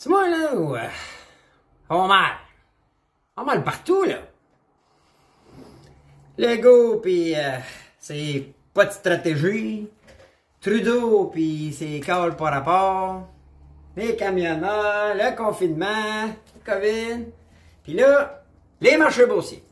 Tu 0.00 0.08
moi, 0.08 0.30
là, 0.30 0.54
où, 0.54 0.74
euh, 0.74 0.88
on 1.90 2.08
mal. 2.08 2.32
On 3.36 3.44
mal 3.44 3.62
partout, 3.62 4.02
là. 4.04 4.16
Legault, 6.38 7.00
pis 7.00 7.34
euh, 7.36 7.58
c'est 7.98 8.54
pas 8.72 8.86
de 8.86 8.92
stratégie. 8.92 9.90
Trudeau, 10.58 11.26
pis 11.26 11.76
c'est 11.78 12.00
call 12.00 12.34
par 12.34 12.50
rapport. 12.50 13.28
Les 13.94 14.16
camionneurs, 14.16 15.14
le 15.14 15.36
confinement, 15.36 16.28
le 16.28 16.64
COVID. 16.64 17.26
Puis 17.82 17.92
là, 17.92 18.42
les 18.80 18.96
marchés 18.96 19.26
boursiers. 19.26 19.62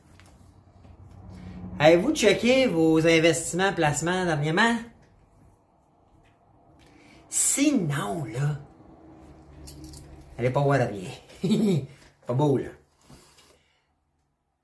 Avez-vous 1.78 2.14
checké 2.14 2.66
vos 2.66 2.98
investissements, 3.06 3.72
placements 3.72 4.26
dernièrement? 4.26 4.76
Sinon, 7.30 8.26
là, 8.26 8.58
allez 10.38 10.50
pas 10.50 10.60
voir 10.60 10.78
rien. 10.78 11.10
pas 12.26 12.34
beau, 12.34 12.56
là. 12.56 12.70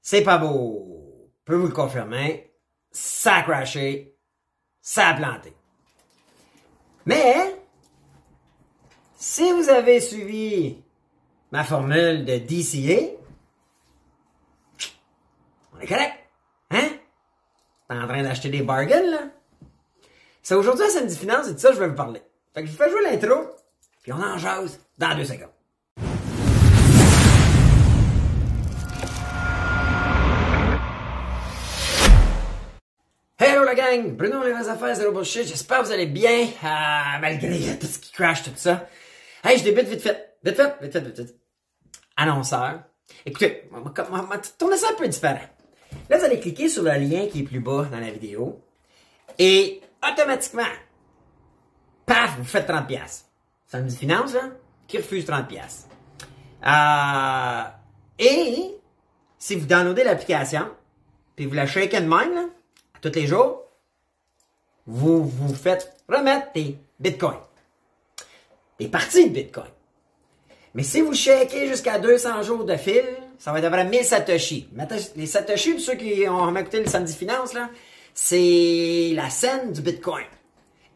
C'est 0.00 0.22
pas 0.22 0.38
beau. 0.38 1.30
Peux 1.44 1.56
vous 1.56 1.66
le 1.66 1.72
confirmer. 1.72 2.52
Ça 2.90 3.36
a 3.36 3.42
crashé. 3.42 4.16
Ça 4.80 5.08
a 5.08 5.14
planté. 5.14 5.52
Mais, 7.06 7.56
si 9.16 9.50
vous 9.52 9.68
avez 9.68 10.00
suivi 10.00 10.82
ma 11.50 11.64
formule 11.64 12.24
de 12.24 12.38
DCA, 12.38 13.16
on 15.74 15.80
est 15.80 15.86
correct. 15.86 16.14
Hein? 16.70 16.88
T'es 17.88 17.96
en 17.96 18.06
train 18.06 18.22
d'acheter 18.22 18.48
des 18.48 18.62
bargains, 18.62 19.10
là? 19.10 19.28
C'est 20.42 20.54
aujourd'hui 20.54 20.84
à 20.84 20.90
Samedi 20.90 21.16
Finance 21.16 21.48
et 21.48 21.54
de 21.54 21.58
ça 21.58 21.72
je 21.72 21.78
vais 21.78 21.88
vous 21.88 21.94
parler. 21.94 22.22
Fait 22.52 22.60
que 22.60 22.66
je 22.66 22.72
vous 22.72 22.78
fais 22.78 22.90
jouer 22.90 23.02
l'intro, 23.02 23.56
puis 24.02 24.12
on 24.12 24.20
en 24.20 24.36
jase 24.36 24.78
dans 24.98 25.16
deux 25.16 25.24
secondes. 25.24 25.48
Hello 33.36 33.64
la 33.64 33.74
gang, 33.74 34.16
Bruno 34.16 34.44
les 34.44 34.52
vraies 34.52 34.68
affaires, 34.68 34.94
zéro 34.94 35.10
bullshit, 35.10 35.48
j'espère 35.48 35.80
que 35.80 35.86
vous 35.86 35.92
allez 35.92 36.06
bien, 36.06 36.44
euh, 36.46 37.18
malgré 37.20 37.76
tout 37.80 37.86
ce 37.88 37.98
qui 37.98 38.12
crash, 38.12 38.44
tout 38.44 38.52
ça. 38.54 38.86
Hey, 39.42 39.58
je 39.58 39.64
débute 39.64 39.88
vite 39.88 40.02
fait, 40.02 40.36
vite 40.44 40.54
fait, 40.54 40.76
vite 40.80 40.92
fait, 40.92 41.00
vite 41.00 41.16
fait. 41.16 41.34
Annonceur. 42.16 42.84
Écoutez, 43.26 43.68
on 43.72 43.80
va 43.80 44.38
tourner 44.56 44.76
ça 44.76 44.86
un 44.92 44.94
peu 44.94 45.08
différent. 45.08 45.48
Là, 46.08 46.18
vous 46.18 46.24
allez 46.24 46.38
cliquer 46.38 46.68
sur 46.68 46.84
le 46.84 46.92
lien 46.92 47.26
qui 47.26 47.40
est 47.40 47.42
plus 47.42 47.58
bas 47.58 47.88
dans 47.90 47.98
la 47.98 48.12
vidéo 48.12 48.62
et 49.36 49.80
automatiquement, 50.08 50.62
paf, 52.06 52.36
vous 52.38 52.44
faites 52.44 52.68
30 52.68 52.86
pièces. 52.86 53.28
Ça 53.66 53.80
me 53.80 53.88
dit 53.88 53.96
finance, 53.96 54.32
là, 54.32 54.42
qui 54.86 54.98
refuse 54.98 55.24
30 55.24 55.48
pièces. 55.48 55.88
Euh, 56.64 57.62
et 58.16 58.76
si 59.40 59.56
vous 59.56 59.66
downloadez 59.66 60.04
l'application, 60.04 60.68
puis 61.34 61.46
vous 61.46 61.54
la 61.54 61.66
shake 61.66 61.94
and 61.94 62.02
mine, 62.02 62.32
là, 62.32 62.44
tous 63.10 63.18
les 63.18 63.26
jours, 63.26 63.64
vous 64.86 65.24
vous 65.24 65.54
faites 65.54 65.94
remettre 66.08 66.52
des 66.54 66.78
bitcoins. 66.98 67.40
Des 68.78 68.88
parties 68.88 69.28
de 69.28 69.34
bitcoin. 69.34 69.70
Mais 70.74 70.82
si 70.82 71.00
vous 71.00 71.14
shakez 71.14 71.68
jusqu'à 71.68 71.98
200 71.98 72.42
jours 72.42 72.64
de 72.64 72.76
fil, 72.76 73.04
ça 73.38 73.52
va 73.52 73.58
être 73.58 73.66
à 73.66 73.70
peu 73.70 73.76
près 73.76 73.84
1000 73.84 74.04
satoshi. 74.04 74.68
Les 75.16 75.26
satoshi, 75.26 75.80
ceux 75.80 75.94
qui 75.94 76.28
ont 76.28 76.56
écouté 76.56 76.80
le 76.80 76.86
samedi 76.86 77.14
finance, 77.14 77.52
là, 77.52 77.70
c'est 78.12 79.12
la 79.14 79.30
scène 79.30 79.72
du 79.72 79.82
bitcoin. 79.82 80.24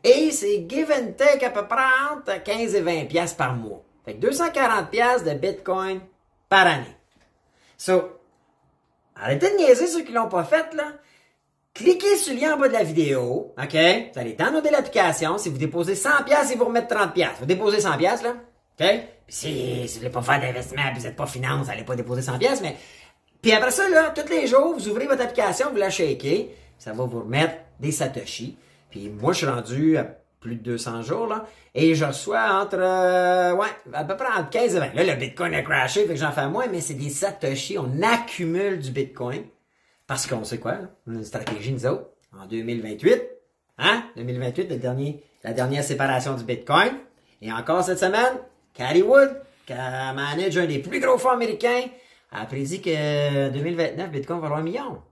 Et 0.02 0.30
c'est 0.32 0.66
give 0.68 0.90
and 0.90 1.12
take 1.16 1.44
à 1.44 1.50
peu 1.50 1.66
près 1.66 1.82
entre 2.12 2.42
15 2.42 2.74
et 2.74 2.80
20 2.80 3.04
pièces 3.04 3.34
par 3.34 3.54
mois. 3.54 3.82
Fait 4.04 4.14
que 4.14 4.20
240 4.20 4.90
pièces 4.90 5.24
de 5.24 5.34
bitcoin 5.34 6.00
par 6.48 6.66
année. 6.66 6.96
So, 7.76 8.18
arrêtez 9.14 9.50
de 9.50 9.56
niaiser 9.56 9.86
ceux 9.86 10.02
qui 10.02 10.12
l'ont 10.12 10.28
pas 10.28 10.44
fait, 10.44 10.74
là. 10.74 10.92
Cliquez 11.78 12.16
sur 12.16 12.34
le 12.34 12.40
lien 12.40 12.54
en 12.54 12.58
bas 12.58 12.66
de 12.66 12.72
la 12.72 12.82
vidéo, 12.82 13.54
OK? 13.56 13.76
Vous 14.12 14.18
allez 14.18 14.32
downloader 14.32 14.70
l'application. 14.70 15.38
Si 15.38 15.48
vous 15.48 15.58
déposez 15.58 15.94
100 15.94 16.24
pièces, 16.26 16.50
ils 16.50 16.58
vous 16.58 16.64
remettent 16.64 16.88
30 16.88 17.14
pièces. 17.14 17.36
Vous 17.38 17.46
déposez 17.46 17.80
100 17.80 17.96
pièces, 17.96 18.22
là, 18.24 18.34
OK? 18.80 18.86
Si, 19.28 19.86
si 19.86 19.94
vous 19.94 19.98
voulez 20.00 20.10
pas 20.10 20.22
faire 20.22 20.40
d'investissement, 20.40 20.82
vous 20.96 21.02
n'êtes 21.02 21.14
pas 21.14 21.26
finance, 21.26 21.66
vous 21.66 21.70
n'allez 21.70 21.84
pas 21.84 21.94
déposer 21.94 22.22
100 22.22 22.38
pièces, 22.38 22.60
mais... 22.62 22.74
Puis 23.40 23.52
après 23.52 23.70
ça, 23.70 23.88
là, 23.88 24.12
tous 24.12 24.28
les 24.28 24.48
jours, 24.48 24.74
vous 24.76 24.88
ouvrez 24.88 25.06
votre 25.06 25.22
application, 25.22 25.70
vous 25.70 25.76
la 25.76 25.88
shakez, 25.88 26.52
ça 26.78 26.92
va 26.92 27.04
vous 27.04 27.20
remettre 27.20 27.54
des 27.78 27.92
satoshi. 27.92 28.56
Puis 28.90 29.08
moi, 29.08 29.32
je 29.32 29.38
suis 29.38 29.46
rendu 29.46 29.96
à 29.98 30.18
plus 30.40 30.56
de 30.56 30.62
200 30.62 31.02
jours, 31.02 31.28
là, 31.28 31.46
et 31.76 31.94
je 31.94 32.04
reçois 32.04 32.60
entre, 32.60 32.78
euh, 32.80 33.54
ouais, 33.54 33.68
à 33.92 34.02
peu 34.02 34.16
près 34.16 34.26
entre 34.36 34.50
15 34.50 34.74
et 34.74 34.80
20. 34.80 34.94
Là, 34.94 35.04
le 35.04 35.14
Bitcoin 35.14 35.54
a 35.54 35.62
crashé, 35.62 36.06
fait 36.06 36.14
que 36.14 36.20
j'en 36.20 36.32
fais 36.32 36.48
moins, 36.48 36.66
mais 36.66 36.80
c'est 36.80 36.94
des 36.94 37.10
satoshi, 37.10 37.78
on 37.78 38.02
accumule 38.02 38.80
du 38.80 38.90
Bitcoin. 38.90 39.44
Parce 40.08 40.26
qu'on 40.26 40.42
sait 40.42 40.58
quoi? 40.58 40.78
On 41.06 41.12
a 41.12 41.14
une 41.18 41.24
stratégie, 41.24 41.70
nous 41.70 41.86
autres, 41.86 42.06
en 42.36 42.46
2028. 42.46 43.22
Hein? 43.76 44.02
2028, 44.16 44.70
le 44.70 44.76
dernier, 44.76 45.22
la 45.44 45.52
dernière 45.52 45.84
séparation 45.84 46.34
du 46.34 46.44
Bitcoin. 46.44 46.92
Et 47.42 47.52
encore 47.52 47.84
cette 47.84 47.98
semaine, 48.00 48.38
Cathy 48.74 49.02
Wood, 49.02 49.40
qui 49.66 49.74
manage 49.74 50.56
un 50.56 50.66
des 50.66 50.78
plus 50.78 50.98
gros 50.98 51.18
fonds 51.18 51.30
américains, 51.30 51.84
a 52.32 52.46
prédit 52.46 52.80
que 52.80 53.50
2029, 53.50 54.10
Bitcoin 54.10 54.40
va 54.40 54.46
avoir 54.46 54.60
un 54.60 54.64
million. 54.64 55.02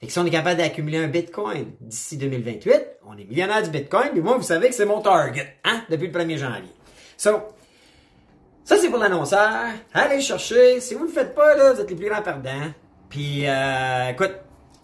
Fait 0.00 0.08
que 0.08 0.12
si 0.12 0.18
on 0.18 0.26
est 0.26 0.30
capable 0.30 0.58
d'accumuler 0.58 0.98
un 0.98 1.08
Bitcoin 1.08 1.72
d'ici 1.80 2.18
2028, 2.18 2.98
on 3.06 3.16
est 3.16 3.24
millionnaire 3.24 3.62
du 3.62 3.70
Bitcoin, 3.70 4.10
puis 4.10 4.20
moi, 4.20 4.36
vous 4.36 4.42
savez 4.42 4.68
que 4.68 4.74
c'est 4.74 4.84
mon 4.84 5.00
target, 5.00 5.56
hein, 5.64 5.82
depuis 5.88 6.08
le 6.08 6.12
1er 6.12 6.36
janvier. 6.36 6.72
So, 7.16 7.30
ça 8.64 8.76
c'est 8.76 8.90
pour 8.90 8.98
l'annonceur. 8.98 9.68
Allez 9.94 10.20
chercher. 10.20 10.80
Si 10.80 10.94
vous 10.94 11.04
ne 11.04 11.06
le 11.06 11.14
faites 11.14 11.34
pas, 11.34 11.54
là, 11.54 11.72
vous 11.72 11.80
êtes 11.80 11.88
les 11.88 11.96
plus 11.96 12.08
grands 12.08 12.22
perdants. 12.22 12.72
Puis, 13.16 13.48
euh, 13.48 14.10
écoute, 14.10 14.34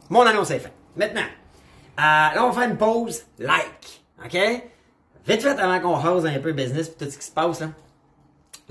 mon 0.08 0.22
annonce 0.22 0.50
est 0.52 0.58
faite. 0.58 0.72
Maintenant, 0.96 1.20
euh, 1.20 2.00
là, 2.00 2.42
on 2.42 2.48
va 2.48 2.62
faire 2.62 2.70
une 2.70 2.78
pause 2.78 3.24
like. 3.38 4.02
OK? 4.24 4.38
Vite 5.26 5.42
fait 5.42 5.58
avant 5.58 5.78
qu'on 5.80 5.96
rose 5.98 6.24
un 6.24 6.38
peu 6.38 6.52
business 6.52 6.88
et 6.88 6.92
tout 7.04 7.10
ce 7.10 7.18
qui 7.18 7.26
se 7.26 7.30
passe, 7.30 7.60
là. 7.60 7.68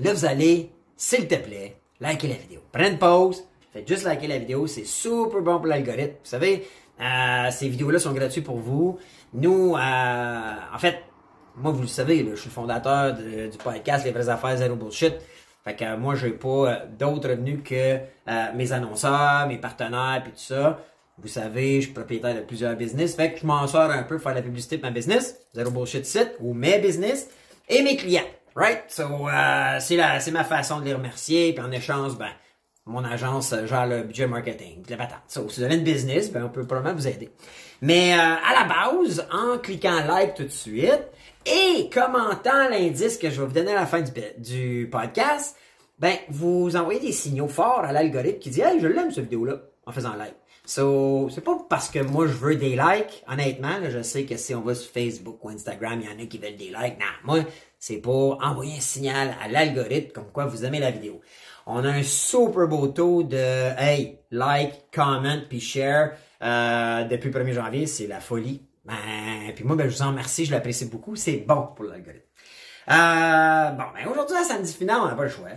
Là, 0.00 0.14
vous 0.14 0.24
allez, 0.24 0.72
s'il 0.96 1.28
te 1.28 1.36
plaît, 1.36 1.76
liker 2.00 2.26
la 2.26 2.34
vidéo. 2.34 2.60
Prenez 2.72 2.88
une 2.88 2.98
pause. 2.98 3.44
Faites 3.72 3.86
juste 3.86 4.02
liker 4.02 4.26
la 4.26 4.38
vidéo. 4.38 4.66
C'est 4.66 4.84
super 4.84 5.40
bon 5.42 5.58
pour 5.58 5.66
l'algorithme. 5.66 6.16
Vous 6.24 6.28
savez, 6.28 6.66
euh, 7.00 7.48
ces 7.52 7.68
vidéos-là 7.68 8.00
sont 8.00 8.14
gratuites 8.14 8.44
pour 8.44 8.58
vous. 8.58 8.98
Nous, 9.32 9.76
euh, 9.76 10.54
en 10.74 10.78
fait, 10.78 11.04
moi, 11.54 11.70
vous 11.70 11.82
le 11.82 11.86
savez, 11.86 12.26
je 12.28 12.34
suis 12.34 12.48
le 12.48 12.52
fondateur 12.52 13.14
du 13.14 13.58
podcast 13.62 14.04
Les 14.04 14.10
vraies 14.10 14.28
affaires, 14.28 14.56
zéro 14.56 14.74
bullshit. 14.74 15.14
Fait 15.64 15.76
que 15.76 15.84
euh, 15.84 15.96
moi, 15.96 16.14
j'ai 16.14 16.30
pas 16.30 16.48
euh, 16.48 16.76
d'autres 16.98 17.30
revenus 17.30 17.60
que 17.64 17.74
euh, 17.74 18.46
mes 18.54 18.72
annonceurs, 18.72 19.46
mes 19.46 19.58
partenaires, 19.58 20.20
puis 20.22 20.32
tout 20.32 20.38
ça. 20.38 20.80
Vous 21.18 21.28
savez, 21.28 21.76
je 21.76 21.86
suis 21.86 21.92
propriétaire 21.92 22.34
de 22.34 22.40
plusieurs 22.40 22.74
business. 22.74 23.14
Fait 23.14 23.32
que 23.32 23.40
je 23.40 23.46
m'en 23.46 23.66
sors 23.66 23.90
un 23.90 24.02
peu 24.02 24.16
pour 24.16 24.24
faire 24.24 24.34
la 24.34 24.42
publicité 24.42 24.78
de 24.78 24.82
ma 24.82 24.90
business, 24.90 25.38
Zero 25.54 25.70
Bullshit 25.70 26.04
Site, 26.04 26.32
ou 26.40 26.52
mes 26.54 26.78
business, 26.78 27.28
et 27.68 27.82
mes 27.82 27.96
clients. 27.96 28.22
Right? 28.56 28.82
So, 28.88 29.28
euh, 29.28 29.78
c'est 29.80 29.96
la, 29.96 30.20
c'est 30.20 30.30
ma 30.30 30.44
façon 30.44 30.80
de 30.80 30.84
les 30.86 30.94
remercier. 30.94 31.52
Puis 31.52 31.64
en 31.64 31.70
échange, 31.70 32.18
ben, 32.18 32.30
mon 32.86 33.04
agence 33.04 33.54
gère 33.66 33.86
le 33.86 34.02
budget 34.02 34.26
marketing, 34.26 34.82
la 34.88 34.96
patente. 34.96 35.22
So, 35.28 35.48
si 35.48 35.60
vous 35.60 35.64
avez 35.64 35.76
une 35.76 35.84
business, 35.84 36.32
ben, 36.32 36.44
on 36.44 36.48
peut 36.48 36.66
probablement 36.66 36.96
vous 36.96 37.06
aider. 37.06 37.30
Mais 37.82 38.14
euh, 38.14 38.16
à 38.16 38.54
la 38.54 38.64
base, 38.64 39.26
en 39.32 39.58
cliquant 39.58 40.06
like 40.06 40.34
tout 40.34 40.44
de 40.44 40.48
suite 40.48 41.02
et 41.44 41.90
commentant 41.92 42.68
l'indice 42.70 43.18
que 43.18 43.28
je 43.28 43.40
vais 43.40 43.46
vous 43.48 43.52
donner 43.52 43.72
à 43.72 43.80
la 43.80 43.86
fin 43.86 44.04
du, 44.38 44.88
podcast, 44.90 45.56
ben 45.98 46.14
vous 46.28 46.76
envoyez 46.76 47.00
des 47.00 47.10
signaux 47.10 47.48
forts 47.48 47.80
à 47.80 47.92
l'algorithme 47.92 48.38
qui 48.38 48.50
dit 48.50 48.60
Hey, 48.60 48.78
je 48.80 48.86
l'aime 48.86 49.10
cette 49.10 49.24
vidéo-là 49.24 49.56
en 49.84 49.90
faisant 49.90 50.14
like. 50.14 50.36
So, 50.64 51.28
c'est 51.34 51.40
pas 51.40 51.58
parce 51.68 51.90
que 51.90 51.98
moi 51.98 52.28
je 52.28 52.34
veux 52.34 52.54
des 52.54 52.76
likes, 52.76 53.24
honnêtement, 53.26 53.78
là, 53.78 53.90
je 53.90 54.00
sais 54.00 54.26
que 54.26 54.36
si 54.36 54.54
on 54.54 54.60
va 54.60 54.76
sur 54.76 54.92
Facebook 54.92 55.44
ou 55.44 55.48
Instagram, 55.48 56.00
il 56.00 56.08
y 56.08 56.08
en 56.08 56.24
a 56.24 56.26
qui 56.26 56.38
veulent 56.38 56.56
des 56.56 56.66
likes. 56.66 57.00
Non, 57.00 57.06
moi, 57.24 57.38
c'est 57.80 57.96
pour 57.96 58.38
envoyer 58.44 58.76
un 58.76 58.80
signal 58.80 59.34
à 59.42 59.48
l'algorithme 59.48 60.12
comme 60.12 60.30
quoi 60.32 60.46
vous 60.46 60.64
aimez 60.64 60.78
la 60.78 60.92
vidéo. 60.92 61.20
On 61.66 61.84
a 61.84 61.88
un 61.88 62.04
super 62.04 62.68
beau 62.68 62.86
taux 62.86 63.24
de 63.24 63.72
hey, 63.76 64.20
like, 64.30 64.84
comment, 64.94 65.38
puis 65.48 65.60
share 65.60 66.12
euh, 66.42 67.04
depuis 67.04 67.30
le 67.30 67.44
1er 67.44 67.52
janvier, 67.52 67.86
c'est 67.86 68.06
la 68.06 68.20
folie. 68.20 68.62
Ben, 68.84 68.94
puis 69.54 69.64
moi, 69.64 69.76
ben, 69.76 69.88
je 69.88 69.96
vous 69.96 70.02
en 70.02 70.08
remercie, 70.08 70.44
je 70.44 70.50
l'apprécie 70.50 70.86
beaucoup, 70.86 71.14
c'est 71.14 71.36
bon 71.36 71.68
pour 71.76 71.84
l'algorithme. 71.84 72.26
Euh, 72.90 73.70
bon, 73.70 73.84
ben 73.94 74.10
aujourd'hui, 74.10 74.36
à 74.36 74.42
Samedi 74.42 74.72
Finance, 74.72 75.02
on 75.04 75.08
n'a 75.08 75.14
pas 75.14 75.24
le 75.24 75.28
choix. 75.28 75.50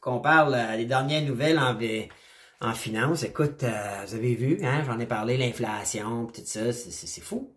Qu'on 0.00 0.18
parle 0.18 0.54
euh, 0.54 0.76
des 0.76 0.86
dernières 0.86 1.22
nouvelles 1.22 1.58
en, 1.58 2.72
finance. 2.72 3.22
Écoute, 3.24 3.62
vous 3.62 4.14
avez 4.14 4.34
vu, 4.34 4.58
hein, 4.64 4.82
j'en 4.86 4.98
ai 4.98 5.04
parlé, 5.04 5.36
l'inflation, 5.36 6.26
tout 6.26 6.40
ça, 6.46 6.72
c'est- 6.72 7.20
fou. 7.20 7.50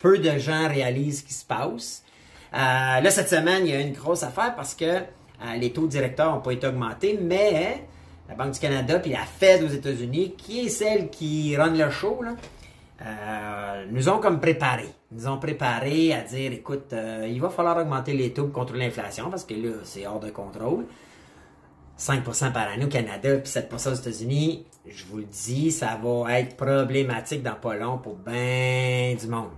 Peu 0.00 0.18
de 0.18 0.36
gens 0.36 0.68
réalisent 0.68 1.20
ce 1.20 1.24
qui 1.24 1.32
se 1.32 1.44
passe. 1.44 2.02
Là, 2.52 3.08
cette 3.10 3.28
semaine, 3.28 3.66
il 3.66 3.72
y 3.72 3.76
a 3.76 3.80
une 3.80 3.92
grosse 3.92 4.24
affaire 4.24 4.56
parce 4.56 4.74
que 4.74 5.02
les 5.56 5.72
taux 5.72 5.86
directeurs 5.86 6.34
n'ont 6.34 6.40
pas 6.40 6.52
été 6.52 6.66
augmentés, 6.66 7.20
mais 7.22 7.86
la 8.30 8.36
Banque 8.36 8.54
du 8.54 8.60
Canada 8.60 8.98
puis 9.00 9.10
la 9.10 9.24
Fed 9.24 9.64
aux 9.64 9.68
États-Unis, 9.68 10.34
qui 10.38 10.60
est 10.60 10.68
celle 10.68 11.10
qui 11.10 11.56
run 11.56 11.74
le 11.76 11.90
show, 11.90 12.22
là, 12.22 12.36
euh, 13.02 13.86
nous 13.90 14.08
ont 14.08 14.18
comme 14.18 14.40
préparé. 14.40 14.86
Nous 15.10 15.26
ont 15.26 15.38
préparé 15.38 16.12
à 16.12 16.22
dire, 16.22 16.52
écoute, 16.52 16.92
euh, 16.92 17.26
il 17.28 17.40
va 17.40 17.50
falloir 17.50 17.76
augmenter 17.76 18.12
les 18.12 18.32
taux 18.32 18.46
contrôler 18.46 18.84
l'inflation 18.84 19.30
parce 19.30 19.44
que 19.44 19.54
là, 19.54 19.70
c'est 19.82 20.06
hors 20.06 20.20
de 20.20 20.30
contrôle. 20.30 20.86
5% 21.98 22.52
par 22.52 22.68
année 22.68 22.84
au 22.84 22.88
Canada, 22.88 23.36
puis 23.36 23.50
7% 23.50 23.90
aux 23.90 23.94
États-Unis, 23.94 24.64
je 24.88 25.04
vous 25.06 25.18
le 25.18 25.24
dis, 25.24 25.70
ça 25.70 25.98
va 26.02 26.38
être 26.38 26.56
problématique 26.56 27.42
dans 27.42 27.56
pas 27.56 27.74
long 27.74 27.98
pour 27.98 28.14
ben 28.14 29.16
du 29.16 29.26
monde. 29.26 29.50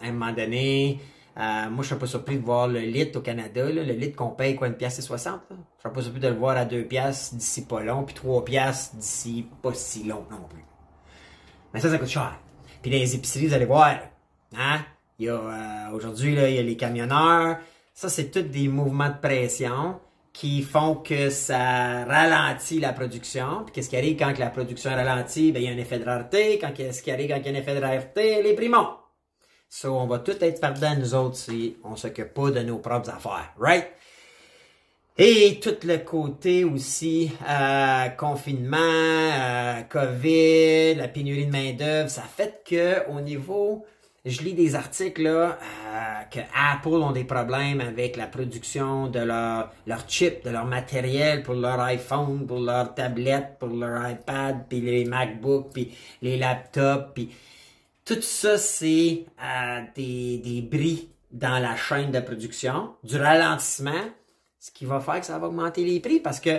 À 0.00 0.06
un 0.06 0.12
moment 0.12 0.32
donné, 0.32 1.00
euh, 1.38 1.70
moi, 1.70 1.82
je 1.82 1.88
suis 1.88 1.96
pas 1.96 2.06
surpris 2.06 2.38
de 2.38 2.44
voir 2.44 2.68
le 2.68 2.80
litre 2.80 3.18
au 3.18 3.22
Canada, 3.22 3.64
le 3.64 3.82
litre 3.82 4.16
qu'on 4.16 4.30
paye, 4.30 4.54
quoi, 4.54 4.68
une 4.68 4.74
pièce 4.74 4.98
et 4.98 5.02
60. 5.02 5.40
Je 5.50 5.54
suis 5.54 5.94
pas 5.94 6.02
surpris 6.02 6.20
de 6.20 6.28
le 6.28 6.34
voir 6.34 6.56
à 6.56 6.64
deux 6.64 6.84
pièces 6.84 7.34
d'ici 7.34 7.64
pas 7.64 7.80
long, 7.80 8.04
puis 8.04 8.14
trois 8.14 8.44
pièces 8.44 8.94
d'ici 8.94 9.46
pas 9.62 9.72
si 9.72 10.04
long 10.04 10.26
non 10.30 10.46
plus. 10.48 10.64
Mais 11.72 11.80
ça, 11.80 11.88
ça 11.90 11.98
coûte 11.98 12.08
cher. 12.08 12.38
Puis 12.82 12.90
dans 12.90 12.98
les 12.98 13.14
épiceries, 13.14 13.46
vous 13.46 13.54
allez 13.54 13.64
voir, 13.64 13.96
hein? 14.56 14.80
Il 15.18 15.26
y 15.26 15.28
a, 15.30 15.34
euh, 15.34 15.94
aujourd'hui, 15.94 16.34
là, 16.34 16.48
il 16.48 16.56
y 16.56 16.58
a 16.58 16.62
les 16.62 16.76
camionneurs. 16.76 17.58
Ça, 17.94 18.08
c'est 18.08 18.30
tous 18.30 18.42
des 18.42 18.68
mouvements 18.68 19.08
de 19.08 19.18
pression 19.18 20.00
qui 20.32 20.62
font 20.62 20.96
que 20.96 21.30
ça 21.30 22.04
ralentit 22.04 22.80
la 22.80 22.92
production. 22.92 23.62
Puis 23.64 23.74
qu'est-ce 23.74 23.90
qui 23.90 23.96
arrive 23.96 24.18
quand 24.18 24.36
la 24.38 24.50
production 24.50 24.90
ralentit? 24.90 25.52
Ben, 25.52 25.62
il 25.62 25.66
y 25.66 25.68
a 25.68 25.74
un 25.74 25.78
effet 25.78 25.98
de 25.98 26.04
rareté. 26.04 26.58
Quand 26.58 26.72
qu'est-ce 26.72 27.02
qui 27.02 27.10
arrive 27.10 27.30
quand 27.30 27.36
il 27.36 27.46
y 27.46 27.48
a 27.48 27.52
un 27.52 27.60
effet 27.60 27.74
de 27.74 27.80
rareté? 27.80 28.42
Les 28.42 28.54
prix. 28.54 28.70
So, 29.74 29.96
on 29.96 30.06
va 30.06 30.18
tout 30.18 30.36
être 30.44 30.60
perdants, 30.60 30.94
nous 30.98 31.14
autres, 31.14 31.36
si 31.36 31.78
on 31.82 31.96
s'occupe 31.96 32.34
pas 32.34 32.50
de 32.50 32.60
nos 32.60 32.76
propres 32.76 33.08
affaires. 33.08 33.54
Right? 33.58 33.86
Et 35.16 35.60
tout 35.62 35.76
le 35.84 35.96
côté 35.96 36.62
aussi 36.62 37.32
euh, 37.48 38.08
confinement, 38.10 38.76
euh, 38.76 39.80
COVID, 39.88 40.96
la 40.96 41.08
pénurie 41.08 41.46
de 41.46 41.50
main 41.50 41.72
d'œuvre, 41.72 42.10
ça 42.10 42.20
fait 42.20 42.62
que 42.68 43.10
au 43.10 43.22
niveau, 43.22 43.86
je 44.26 44.42
lis 44.42 44.52
des 44.52 44.74
articles 44.74 45.22
là 45.22 45.58
euh, 45.58 46.22
que 46.30 46.40
Apple 46.54 46.88
ont 46.88 47.12
des 47.12 47.24
problèmes 47.24 47.80
avec 47.80 48.18
la 48.18 48.26
production 48.26 49.06
de 49.06 49.20
leur 49.20 49.72
leur 49.86 50.06
chip, 50.06 50.44
de 50.44 50.50
leur 50.50 50.66
matériel 50.66 51.42
pour 51.42 51.54
leur 51.54 51.80
iPhone, 51.80 52.46
pour 52.46 52.60
leur 52.60 52.94
tablette, 52.94 53.56
pour 53.58 53.70
leur 53.70 54.06
iPad, 54.06 54.66
puis 54.68 54.82
les 54.82 55.06
MacBooks, 55.06 55.72
puis 55.72 55.94
les 56.20 56.36
laptops, 56.36 57.14
puis 57.14 57.30
tout 58.14 58.22
ça 58.22 58.58
c'est 58.58 59.26
des 59.94 60.38
des 60.38 60.62
bris 60.62 61.08
dans 61.30 61.58
la 61.58 61.76
chaîne 61.76 62.10
de 62.10 62.20
production, 62.20 62.94
du 63.04 63.16
ralentissement 63.16 64.04
ce 64.62 64.70
qui 64.70 64.84
va 64.84 65.00
faire 65.00 65.18
que 65.18 65.26
ça 65.26 65.40
va 65.40 65.48
augmenter 65.48 65.84
les 65.84 65.98
prix 65.98 66.20
parce 66.20 66.38
que 66.38 66.50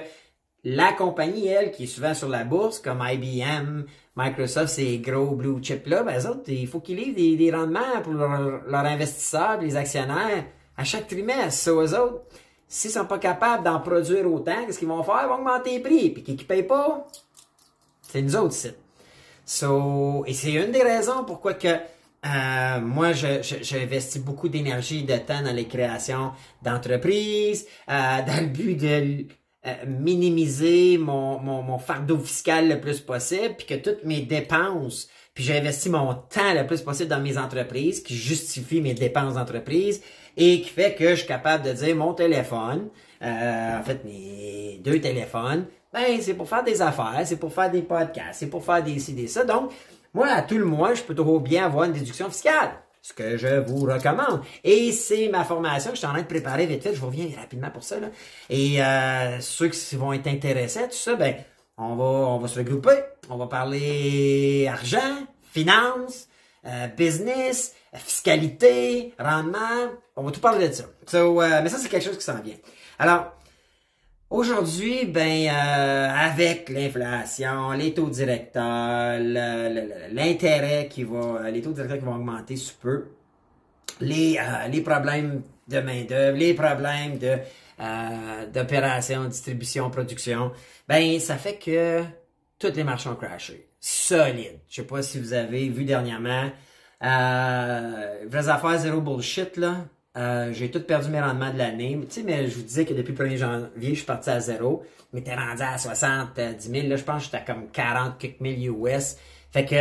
la 0.65 0.91
compagnie, 0.91 1.47
elle, 1.47 1.71
qui 1.71 1.83
est 1.83 1.87
souvent 1.87 2.13
sur 2.13 2.27
la 2.27 2.43
bourse, 2.43 2.79
comme 2.79 3.01
IBM, 3.01 3.83
Microsoft, 4.15 4.67
ces 4.73 4.99
gros 4.99 5.35
blue 5.35 5.61
chips-là, 5.61 6.03
ben, 6.03 6.25
autres, 6.27 6.49
il 6.49 6.67
faut 6.67 6.81
qu'ils 6.81 6.97
livrent 6.97 7.37
des, 7.37 7.51
rendements 7.51 8.01
pour 8.03 8.13
leurs 8.13 8.85
investisseurs, 8.85 9.59
les 9.61 9.75
actionnaires, 9.77 10.45
à 10.75 10.83
chaque 10.83 11.07
trimestre. 11.07 11.63
So, 11.63 11.81
eux 11.81 11.97
autres, 11.97 12.23
s'ils 12.67 12.91
sont 12.91 13.05
pas 13.05 13.19
capables 13.19 13.63
d'en 13.63 13.79
produire 13.79 14.29
autant, 14.31 14.65
qu'est-ce 14.65 14.79
qu'ils 14.79 14.87
vont 14.87 15.03
faire? 15.03 15.21
Ils 15.23 15.29
vont 15.29 15.35
augmenter 15.35 15.71
les 15.71 15.79
prix. 15.79 16.09
Puis 16.09 16.23
qui 16.23 16.33
ne 16.33 16.43
payent 16.43 16.63
pas, 16.63 17.07
c'est 18.01 18.21
nous 18.21 18.35
autres, 18.35 18.53
c'est. 18.53 18.77
So, 19.45 20.23
et 20.25 20.33
c'est 20.33 20.53
une 20.53 20.71
des 20.71 20.83
raisons 20.83 21.23
pourquoi 21.25 21.53
que 21.55 21.67
euh, 22.25 22.79
moi, 22.79 23.11
j'investis 23.11 24.21
beaucoup 24.21 24.47
d'énergie 24.47 25.03
de 25.03 25.17
temps 25.17 25.41
dans 25.41 25.53
les 25.53 25.65
créations 25.65 26.31
d'entreprises, 26.61 27.67
euh, 27.89 27.93
dans 28.25 28.41
le 28.41 28.47
but 28.47 28.75
de 28.75 29.25
euh, 29.65 29.73
minimiser 29.87 30.97
mon, 30.97 31.39
mon, 31.39 31.61
mon, 31.61 31.77
fardeau 31.77 32.17
fiscal 32.17 32.69
le 32.69 32.79
plus 32.79 33.01
possible, 33.01 33.55
puis 33.57 33.65
que 33.65 33.75
toutes 33.75 34.05
mes 34.05 34.21
dépenses, 34.21 35.09
puis 35.33 35.43
j'investis 35.43 35.91
mon 35.91 36.13
temps 36.13 36.53
le 36.53 36.65
plus 36.65 36.81
possible 36.81 37.09
dans 37.09 37.21
mes 37.21 37.37
entreprises, 37.37 38.01
qui 38.01 38.15
justifie 38.15 38.79
mes 38.79 38.93
dépenses 38.93 39.35
d'entreprise, 39.35 40.01
et 40.37 40.61
qui 40.61 40.69
fait 40.69 40.95
que 40.95 41.11
je 41.11 41.15
suis 41.15 41.27
capable 41.27 41.65
de 41.65 41.73
dire 41.73 41.95
mon 41.95 42.13
téléphone, 42.13 42.89
euh, 43.21 43.79
en 43.79 43.83
fait 43.83 44.03
mes 44.05 44.81
deux 44.83 44.99
téléphones, 44.99 45.65
ben 45.93 46.19
c'est 46.21 46.33
pour 46.33 46.49
faire 46.49 46.63
des 46.63 46.81
affaires, 46.81 47.21
c'est 47.23 47.37
pour 47.37 47.53
faire 47.53 47.69
des 47.69 47.83
podcasts, 47.83 48.39
c'est 48.39 48.47
pour 48.47 48.65
faire 48.65 48.83
des 48.83 48.97
ci, 48.99 49.13
des 49.13 49.27
ça. 49.27 49.43
Donc, 49.43 49.71
moi, 50.13 50.27
à 50.27 50.41
tout 50.41 50.57
le 50.57 50.65
mois, 50.65 50.93
je 50.93 51.03
peux 51.03 51.15
trop 51.15 51.39
bien 51.39 51.65
avoir 51.65 51.85
une 51.85 51.93
déduction 51.93 52.29
fiscale. 52.29 52.71
Ce 53.01 53.11
que 53.11 53.35
je 53.35 53.59
vous 53.59 53.81
recommande. 53.81 54.41
Et 54.63 54.93
c'est 54.93 55.27
ma 55.27 55.43
formation 55.43 55.89
que 55.89 55.95
je 55.95 55.99
suis 55.99 56.07
en 56.07 56.11
train 56.13 56.21
de 56.21 56.27
préparer 56.27 56.65
vite 56.65 56.83
fait. 56.83 56.95
Je 56.95 57.03
reviens 57.03 57.27
rapidement 57.37 57.69
pour 57.69 57.83
ça. 57.83 57.99
Là. 57.99 58.07
Et 58.49 58.81
euh, 58.81 59.41
ceux 59.41 59.67
qui 59.67 59.95
vont 59.97 60.13
être 60.13 60.27
intéressés 60.27 60.79
à 60.79 60.87
tout 60.87 60.95
ça, 60.95 61.15
ben, 61.15 61.35
on 61.77 61.95
va, 61.95 62.05
on 62.05 62.39
va 62.39 62.47
se 62.47 62.59
regrouper. 62.59 62.97
On 63.29 63.35
va 63.35 63.47
parler 63.47 64.69
argent, 64.71 65.27
finance, 65.51 66.29
euh, 66.65 66.87
business, 66.87 67.75
fiscalité, 67.93 69.13
rendement. 69.19 69.91
On 70.15 70.23
va 70.23 70.31
tout 70.31 70.39
parler 70.39 70.69
de 70.69 70.73
ça. 70.73 70.85
So, 71.05 71.41
euh, 71.41 71.59
mais 71.61 71.67
ça, 71.67 71.77
c'est 71.79 71.89
quelque 71.89 72.05
chose 72.05 72.17
qui 72.17 72.23
s'en 72.23 72.39
vient. 72.39 72.55
Alors, 72.99 73.33
Aujourd'hui, 74.33 75.05
ben 75.05 75.47
euh, 75.47 76.09
avec 76.11 76.67
l'inflation, 76.69 77.69
les 77.73 77.93
taux 77.93 78.09
directeurs, 78.09 79.19
l'intérêt 79.19 80.87
qui 80.89 81.03
va, 81.03 81.51
les 81.51 81.61
taux 81.61 81.71
directeurs 81.71 81.99
qui 81.99 82.03
vont 82.03 82.15
augmenter 82.15 82.55
sous 82.55 82.73
peu, 82.81 83.09
les, 84.01 84.39
euh, 84.39 84.67
les 84.69 84.81
problèmes 84.81 85.43
de 85.67 85.79
main 85.81 86.03
d'œuvre, 86.05 86.35
les 86.35 86.55
problèmes 86.55 87.19
de 87.19 87.37
euh, 87.79 88.47
d'opération, 88.51 89.25
distribution, 89.25 89.91
production, 89.91 90.51
ben 90.87 91.19
ça 91.19 91.37
fait 91.37 91.59
que 91.59 92.01
tous 92.57 92.75
les 92.75 92.83
marchés 92.83 93.09
ont 93.09 93.15
crashé. 93.15 93.67
Solide. 93.79 94.61
Je 94.67 94.77
sais 94.77 94.87
pas 94.87 95.03
si 95.03 95.19
vous 95.19 95.33
avez 95.33 95.69
vu 95.69 95.85
dernièrement. 95.85 96.49
Euh, 97.03 98.25
vraies 98.25 98.49
affaires 98.49 98.79
zéro 98.79 98.99
bullshit 98.99 99.57
là. 99.57 99.85
Euh, 100.15 100.53
j'ai 100.53 100.69
tout 100.69 100.81
perdu 100.81 101.09
mes 101.09 101.19
rendements 101.21 101.51
de 101.51 101.57
l'année. 101.57 101.99
Tu 102.07 102.15
sais, 102.15 102.23
mais 102.23 102.47
je 102.47 102.55
vous 102.57 102.63
disais 102.63 102.85
que 102.85 102.93
depuis 102.93 103.13
le 103.13 103.25
1er 103.25 103.37
janvier, 103.37 103.89
je 103.89 103.95
suis 103.95 104.05
parti 104.05 104.29
à 104.29 104.39
zéro. 104.39 104.83
Mais 105.11 105.21
t'es 105.21 105.33
rendu 105.35 105.61
à 105.61 105.77
70 105.77 106.69
000. 106.69 106.87
Là, 106.87 106.95
je 106.95 107.03
pense 107.03 107.17
que 107.17 107.23
j'étais 107.25 107.37
à 107.37 107.41
comme 107.41 107.69
40 107.71 108.17
quelques 108.19 108.39
mille 108.39 108.69
US. 108.69 109.17
Fait 109.51 109.65
que 109.65 109.75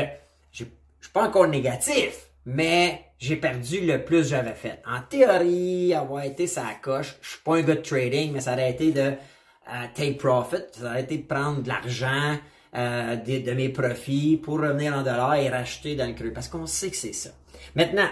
je 0.53 0.65
suis 0.65 1.13
pas 1.13 1.27
encore 1.27 1.49
négatif, 1.49 2.29
mais 2.47 3.03
j'ai 3.19 3.37
perdu 3.37 3.81
le 3.87 4.05
plus 4.05 4.23
que 4.23 4.29
j'avais 4.29 4.55
fait. 4.55 4.83
En 4.87 5.01
théorie, 5.01 5.95
avoir 5.95 6.25
été 6.25 6.47
ça 6.47 6.65
coche, 6.81 7.17
je 7.21 7.31
suis 7.31 7.41
pas 7.45 7.57
un 7.57 7.63
gars 7.63 7.75
de 7.75 7.81
trading, 7.81 8.33
mais 8.33 8.41
ça 8.41 8.53
aurait 8.53 8.71
été 8.71 8.93
de 8.93 9.01
euh, 9.01 9.87
take 9.95 10.15
profit. 10.15 10.65
Ça 10.73 10.87
aurait 10.87 11.03
été 11.03 11.19
de 11.19 11.27
prendre 11.27 11.63
de 11.63 11.69
l'argent 11.69 12.37
euh, 12.75 13.17
de, 13.17 13.39
de 13.45 13.53
mes 13.53 13.69
profits 13.69 14.39
pour 14.43 14.61
revenir 14.61 14.95
en 14.95 15.03
dollars 15.03 15.35
et 15.35 15.49
racheter 15.51 15.95
dans 15.95 16.07
le 16.07 16.15
creux. 16.15 16.33
Parce 16.33 16.49
qu'on 16.49 16.67
sait 16.67 16.91
que 16.91 16.97
c'est 16.97 17.13
ça. 17.13 17.31
Maintenant, 17.75 18.09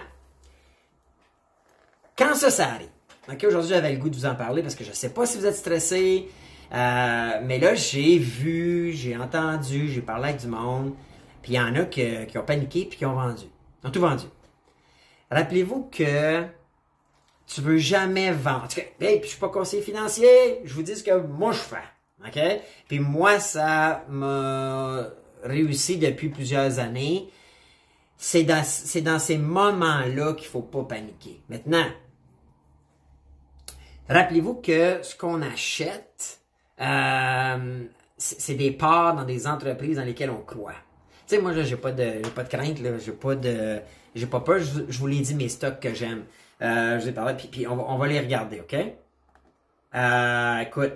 quand 2.21 2.35
ça, 2.35 2.51
ça 2.51 2.69
arrive, 2.69 2.91
aujourd'hui 3.47 3.71
j'avais 3.71 3.93
le 3.93 3.99
goût 3.99 4.11
de 4.11 4.15
vous 4.15 4.27
en 4.27 4.35
parler 4.35 4.61
parce 4.63 4.75
que 4.75 4.85
je 4.85 4.93
sais 4.93 5.09
pas 5.09 5.25
si 5.25 5.39
vous 5.39 5.47
êtes 5.47 5.57
stressé, 5.57 6.29
euh, 6.71 7.41
mais 7.43 7.59
là 7.59 7.75
j'ai 7.75 8.19
vu, 8.19 8.93
j'ai 8.93 9.17
entendu, 9.17 9.89
j'ai 9.89 10.03
parlé 10.03 10.29
avec 10.29 10.41
du 10.43 10.47
monde, 10.47 10.93
puis 11.41 11.55
il 11.55 11.57
y 11.57 11.61
en 11.61 11.75
a 11.77 11.85
qui, 11.85 12.37
ont 12.37 12.43
paniqué 12.43 12.85
puis 12.85 12.99
qui 12.99 13.07
ont 13.07 13.15
vendu, 13.15 13.47
ils 13.83 13.89
ont 13.89 13.91
tout 13.91 14.01
vendu. 14.01 14.27
Rappelez-vous 15.31 15.89
que 15.91 16.45
tu 17.47 17.63
veux 17.63 17.79
jamais 17.79 18.33
vendre. 18.33 18.69
Hey, 19.01 19.19
puis 19.19 19.23
je 19.23 19.29
suis 19.29 19.41
pas 19.41 19.49
conseiller 19.49 19.83
financier, 19.83 20.61
je 20.65 20.75
vous 20.75 20.83
dis 20.83 20.97
ce 20.97 21.03
que 21.03 21.19
moi 21.19 21.53
je 21.53 21.59
fais? 21.61 22.63
Puis 22.87 22.99
moi 22.99 23.41
ça 23.41 24.05
m'a 24.11 25.07
réussi 25.43 25.97
depuis 25.97 26.29
plusieurs 26.29 26.81
années. 26.81 27.31
C'est 28.19 28.43
dans, 28.43 29.19
ces 29.19 29.39
moments-là 29.39 30.35
qu'il 30.35 30.49
faut 30.49 30.61
pas 30.61 30.85
paniquer. 30.85 31.41
Maintenant, 31.49 31.87
Rappelez-vous 34.11 34.55
que 34.55 34.99
ce 35.03 35.15
qu'on 35.15 35.41
achète, 35.41 36.41
euh, 36.81 37.85
c'est 38.19 38.55
des 38.55 38.73
parts 38.73 39.15
dans 39.15 39.25
des 39.25 39.47
entreprises 39.47 39.99
dans 39.99 40.05
lesquelles 40.05 40.31
on 40.31 40.43
croit. 40.43 40.73
Tu 41.29 41.37
sais, 41.37 41.41
moi, 41.41 41.53
j'ai 41.63 41.77
pas 41.77 41.93
de, 41.93 42.29
pas 42.31 42.43
de 42.43 42.49
crainte, 42.49 42.79
j'ai 42.99 43.13
pas 43.13 43.37
de, 43.37 43.79
j'ai 44.17 44.27
pas 44.27 44.41
peur. 44.41 44.59
Je, 44.59 44.99
vous 44.99 45.07
l'ai 45.07 45.21
dit 45.21 45.37
mes 45.37 45.49
stocks 45.49 45.79
que 45.79 45.95
j'aime. 45.95 46.25
Euh, 46.61 46.99
je 46.99 47.05
vous 47.05 47.09
ai 47.09 47.13
parlé, 47.13 47.35
puis, 47.35 47.47
puis 47.47 47.69
on, 47.69 47.77
va, 47.77 47.85
on 47.87 47.99
va 47.99 48.09
les 48.09 48.19
regarder, 48.19 48.61
ok? 48.61 48.75
Euh, 49.95 50.59
écoute, 50.59 50.95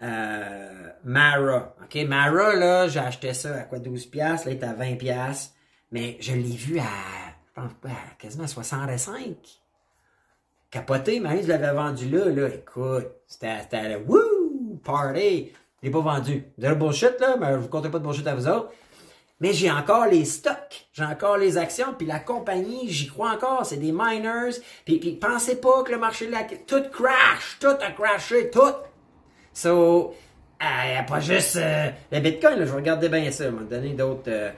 Mara, 0.00 1.74
ok? 1.84 1.94
Mara, 2.08 2.54
là, 2.54 2.88
j'ai 2.88 3.00
acheté 3.00 3.34
ça 3.34 3.54
à 3.54 3.62
quoi 3.64 3.80
12 3.80 4.06
pièces, 4.06 4.46
là, 4.46 4.52
il 4.52 4.58
est 4.58 4.64
à 4.64 4.72
20 4.72 4.96
pièces, 4.96 5.54
mais 5.92 6.16
je 6.20 6.32
l'ai 6.32 6.56
vu 6.56 6.78
à, 6.78 6.84
je 7.48 7.60
pense, 7.60 7.70
à 7.84 8.14
quasiment 8.18 8.46
65 8.46 9.60
capoté, 10.70 11.20
mais 11.20 11.42
je 11.42 11.48
l'avais 11.48 11.72
vendu 11.72 12.08
là, 12.08 12.26
là, 12.26 12.48
écoute, 12.48 13.08
c'était, 13.26 13.60
c'était 13.62 13.96
wouh, 13.96 14.80
party. 14.84 15.52
Je 15.82 15.86
l'ai 15.86 15.90
pas 15.90 16.00
vendu. 16.00 16.44
Zéro 16.58 16.76
bullshit, 16.76 17.20
là, 17.20 17.36
mais 17.38 17.52
je 17.52 17.56
vous 17.58 17.68
compte 17.68 17.90
pas 17.90 17.98
de 17.98 18.04
bullshit 18.04 18.26
à 18.26 18.34
vous 18.34 18.48
autres. 18.48 18.70
Mais 19.40 19.52
j'ai 19.52 19.70
encore 19.70 20.06
les 20.06 20.24
stocks, 20.24 20.88
j'ai 20.94 21.04
encore 21.04 21.36
les 21.36 21.58
actions, 21.58 21.92
puis 21.96 22.06
la 22.06 22.18
compagnie, 22.18 22.88
j'y 22.88 23.06
crois 23.06 23.32
encore, 23.32 23.66
c'est 23.66 23.76
des 23.76 23.92
miners, 23.92 24.56
puis, 24.86 24.98
puis 24.98 25.12
pensez 25.12 25.60
pas 25.60 25.82
que 25.82 25.92
le 25.92 25.98
marché, 25.98 26.26
là, 26.28 26.38
tout 26.66 26.82
crash, 26.90 27.58
tout 27.60 27.66
a 27.66 27.90
crashé, 27.90 28.48
tout. 28.48 28.60
So, 29.52 30.14
euh, 30.62 31.02
pas 31.06 31.20
juste 31.20 31.56
euh, 31.56 31.90
le 32.10 32.20
Bitcoin, 32.20 32.58
là, 32.58 32.64
je 32.64 32.72
regardais 32.72 33.10
bien 33.10 33.30
ça, 33.30 33.50
m'a 33.50 33.62
donné 33.62 33.92
d'autres... 33.92 34.28
Euh, 34.28 34.50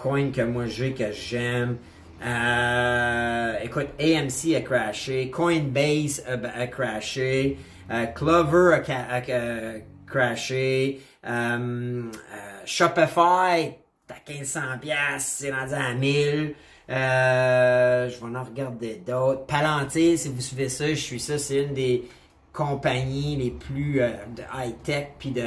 coins 0.00 0.30
que 0.30 0.42
moi 0.42 0.66
j'ai 0.66 0.92
que 0.92 1.12
j'aime. 1.12 1.78
Euh, 2.22 3.54
écoute, 3.62 3.88
AMC 3.98 4.54
a 4.56 4.60
crashé, 4.60 5.30
Coinbase 5.30 6.22
a, 6.28 6.60
a 6.62 6.66
crashé, 6.66 7.56
euh, 7.90 8.06
Clover 8.06 8.80
a, 8.88 9.16
a- 9.16 9.78
crashé, 10.06 11.00
euh, 11.26 11.28
euh, 11.28 12.60
Shopify, 12.66 13.72
t'as 14.06 14.14
1500 14.28 14.60
pièces, 14.80 15.36
c'est 15.38 15.52
rendu 15.52 15.72
à 15.74 15.94
1000. 15.94 16.54
Euh, 16.90 18.08
je 18.10 18.16
vais 18.26 18.36
en 18.36 18.42
regarder 18.42 18.96
d'autres. 19.06 19.46
Palantir, 19.46 20.18
si 20.18 20.28
vous 20.28 20.40
suivez 20.40 20.68
ça, 20.68 20.88
je 20.88 20.94
suis 20.94 21.20
ça, 21.20 21.38
c'est 21.38 21.62
une 21.64 21.74
des 21.74 22.04
compagnies 22.52 23.36
les 23.36 23.50
plus 23.52 24.00
de 24.00 24.42
high-tech 24.52 25.06
puis 25.18 25.30
de 25.30 25.44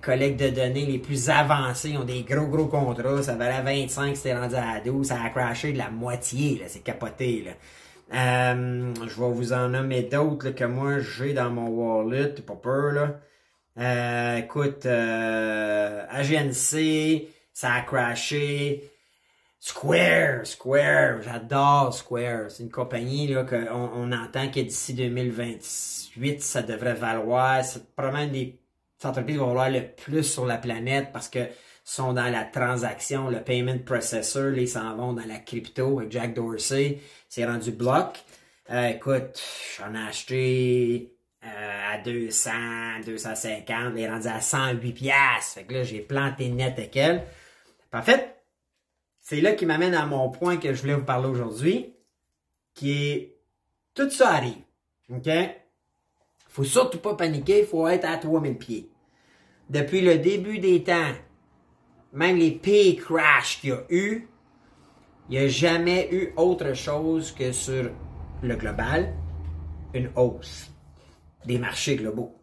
collecte 0.00 0.40
de 0.40 0.50
données 0.50 0.86
les 0.86 0.98
plus 0.98 1.30
avancées. 1.30 1.96
Ont 1.96 2.04
des 2.04 2.22
gros, 2.22 2.46
gros 2.46 2.66
contrats. 2.66 3.22
Ça 3.22 3.34
valait 3.34 3.62
25, 3.62 4.16
c'était 4.16 4.36
rendu 4.36 4.54
à 4.54 4.80
12. 4.84 5.06
Ça 5.06 5.22
a 5.22 5.30
crashé 5.30 5.72
de 5.72 5.78
la 5.78 5.90
moitié, 5.90 6.58
là. 6.58 6.66
C'est 6.68 6.80
capoté, 6.80 7.44
là. 7.44 7.52
Euh, 8.14 8.94
je 9.06 9.20
vais 9.20 9.30
vous 9.30 9.52
en 9.52 9.68
nommer 9.68 10.02
d'autres 10.02 10.50
que 10.50 10.64
moi 10.64 10.98
j'ai 11.00 11.34
dans 11.34 11.50
mon 11.50 11.68
wallet, 11.68 12.34
pas 12.46 12.56
peur 12.56 12.92
là. 12.92 13.20
Euh, 13.78 14.38
écoute, 14.38 14.86
euh, 14.86 16.06
AGNC, 16.08 17.28
ça 17.52 17.74
a 17.74 17.82
crashé. 17.82 18.90
Square, 19.60 20.46
Square, 20.46 21.22
j'adore 21.22 21.92
Square. 21.92 22.50
C'est 22.50 22.62
une 22.62 22.70
compagnie 22.70 23.26
là 23.28 23.44
qu'on 23.44 23.90
on 23.94 24.12
entend 24.12 24.48
que 24.50 24.60
d'ici 24.60 24.94
2028, 24.94 26.40
ça 26.42 26.62
devrait 26.62 26.94
valoir. 26.94 27.64
C'est 27.64 27.84
probablement 27.94 28.24
une 28.24 28.32
des 28.32 28.58
entreprises 29.06 29.36
vont 29.36 29.48
valoir 29.48 29.70
le 29.70 29.86
plus 29.86 30.24
sur 30.24 30.46
la 30.46 30.56
planète 30.56 31.08
parce 31.12 31.28
que 31.28 31.40
sont 31.84 32.12
dans 32.12 32.30
la 32.30 32.44
transaction, 32.44 33.30
le 33.30 33.40
payment 33.40 33.78
processor, 33.78 34.52
ils 34.58 34.68
s'en 34.68 34.94
vont 34.94 35.14
dans 35.14 35.24
la 35.24 35.38
crypto 35.38 36.02
Jack 36.10 36.34
Dorsey. 36.34 36.98
C'est 37.30 37.46
rendu 37.46 37.70
bloc. 37.70 38.18
Euh, 38.70 38.88
écoute, 38.88 39.42
j'en 39.78 39.94
ai 39.94 40.06
acheté 40.06 41.14
euh, 41.44 41.94
à 41.94 41.98
200, 41.98 42.50
250, 43.06 43.94
il 43.96 44.02
est 44.02 44.10
rendu 44.10 44.28
à 44.28 44.42
108 44.42 44.92
piastres. 44.92 45.54
Fait 45.54 45.64
que 45.64 45.72
là, 45.72 45.82
j'ai 45.82 46.00
planté 46.00 46.50
net 46.50 46.74
avec 46.76 46.94
elle. 46.94 47.24
En 47.94 48.02
fait, 48.02 48.36
c'est 49.22 49.40
là 49.40 49.52
qui 49.52 49.64
m'amène 49.64 49.94
à 49.94 50.04
mon 50.04 50.28
point 50.28 50.58
que 50.58 50.74
je 50.74 50.82
voulais 50.82 50.94
vous 50.94 51.04
parler 51.04 51.28
aujourd'hui, 51.28 51.94
qui 52.74 53.02
est 53.02 53.38
tout 53.94 54.10
ça 54.10 54.32
arrive. 54.32 54.62
OK? 55.10 55.28
Faut 56.58 56.64
surtout 56.64 56.98
pas 56.98 57.14
paniquer, 57.14 57.62
faut 57.62 57.86
être 57.86 58.04
à 58.04 58.16
3000 58.16 58.58
pieds. 58.58 58.90
Depuis 59.70 60.00
le 60.00 60.18
début 60.18 60.58
des 60.58 60.82
temps, 60.82 61.12
même 62.12 62.36
les 62.36 62.50
pires 62.50 63.00
crashs 63.04 63.60
qu'il 63.60 63.70
y 63.70 63.72
a 63.74 63.84
eu, 63.90 64.28
il 65.28 65.38
n'y 65.38 65.44
a 65.44 65.46
jamais 65.46 66.08
eu 66.10 66.32
autre 66.36 66.74
chose 66.74 67.30
que 67.30 67.52
sur 67.52 67.92
le 68.42 68.56
global, 68.56 69.14
une 69.94 70.10
hausse 70.16 70.68
des 71.44 71.58
marchés 71.58 71.94
globaux. 71.94 72.34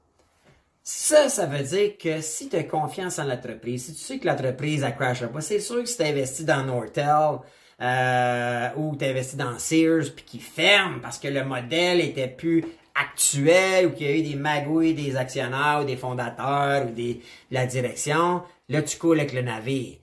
Ça, 0.81 1.27
ça 1.27 1.45
veut 1.45 1.63
dire 1.63 1.97
que 1.97 2.21
si 2.21 2.47
tu 2.47 2.55
as 2.55 2.63
confiance 2.63 3.19
en 3.19 3.25
l'entreprise, 3.25 3.87
si 3.87 3.93
tu 3.95 3.99
sais 3.99 4.17
que 4.17 4.27
l'entreprise 4.27 4.85
ne 4.85 4.91
crashera 4.91 5.27
pas, 5.27 5.41
c'est 5.41 5.59
sûr 5.59 5.83
que 5.83 5.89
si 5.89 5.97
tu 5.97 6.03
investi 6.03 6.45
dans 6.45 6.63
Nortel 6.63 7.39
euh, 7.81 8.69
ou 8.77 8.95
tu 8.95 9.03
investi 9.03 9.35
dans 9.35 9.59
Sears 9.59 10.15
puis 10.15 10.23
qui 10.23 10.39
ferme 10.39 11.01
parce 11.01 11.19
que 11.19 11.27
le 11.27 11.43
modèle 11.43 11.99
était 11.99 12.29
plus 12.29 12.63
actuel 12.95 13.87
ou 13.87 13.91
qu'il 13.91 14.07
y 14.07 14.09
a 14.09 14.17
eu 14.17 14.23
des 14.23 14.35
magouilles 14.35 14.93
des 14.93 15.15
actionnaires 15.15 15.79
ou 15.81 15.85
des 15.85 15.97
fondateurs 15.97 16.87
ou 16.87 16.91
des, 16.91 17.21
la 17.51 17.65
direction, 17.65 18.43
là 18.69 18.81
tu 18.81 18.97
coules 18.97 19.19
avec 19.19 19.33
le 19.33 19.41
navire. 19.41 19.97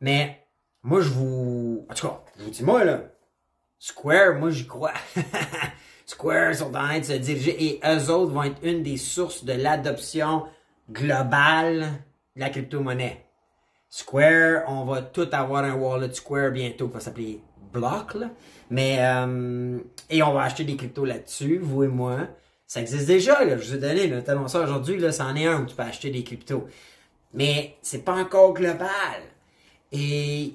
Mais 0.00 0.46
moi 0.82 1.00
je 1.00 1.08
vous... 1.10 1.86
En 1.90 1.94
tout 1.94 2.08
cas, 2.08 2.20
je 2.38 2.44
vous 2.44 2.50
dis 2.50 2.64
moi 2.64 2.84
là, 2.84 3.02
Square, 3.78 4.38
moi 4.38 4.50
j'y 4.50 4.66
crois. 4.66 4.94
Square 6.06 6.54
sont 6.54 6.66
en 6.66 6.72
train 6.72 6.98
de 6.98 7.04
se 7.04 7.12
diriger 7.12 7.64
et 7.64 7.80
eux 7.84 8.10
autres 8.10 8.32
vont 8.32 8.44
être 8.44 8.62
une 8.62 8.82
des 8.82 8.96
sources 8.96 9.44
de 9.44 9.52
l'adoption 9.52 10.44
globale 10.90 11.92
de 12.36 12.40
la 12.40 12.50
crypto-monnaie. 12.50 13.24
Square, 13.88 14.64
on 14.68 14.84
va 14.84 15.02
tout 15.02 15.28
avoir 15.32 15.64
un 15.64 15.74
wallet 15.74 16.12
Square 16.14 16.52
bientôt, 16.52 16.88
va 16.88 17.00
s'appeler 17.00 17.40
Block, 17.72 18.14
là. 18.14 18.30
Mais, 18.70 18.98
euh, 19.00 19.78
et 20.10 20.22
on 20.22 20.32
va 20.32 20.42
acheter 20.42 20.64
des 20.64 20.76
cryptos 20.76 21.04
là-dessus, 21.04 21.58
vous 21.58 21.84
et 21.84 21.88
moi. 21.88 22.28
Ça 22.66 22.80
existe 22.80 23.06
déjà, 23.06 23.44
là. 23.44 23.56
Je 23.56 23.68
vous 23.68 23.74
ai 23.74 23.78
donné, 23.78 24.06
le 24.06 24.22
talon 24.22 24.48
ça 24.48 24.60
aujourd'hui, 24.60 24.98
là, 24.98 25.12
c'en 25.12 25.34
est 25.36 25.46
un 25.46 25.62
où 25.62 25.66
tu 25.66 25.74
peux 25.74 25.82
acheter 25.82 26.10
des 26.10 26.24
cryptos. 26.24 26.66
Mais 27.34 27.76
c'est 27.82 28.04
pas 28.04 28.14
encore 28.14 28.54
global. 28.54 29.22
Et 29.92 30.54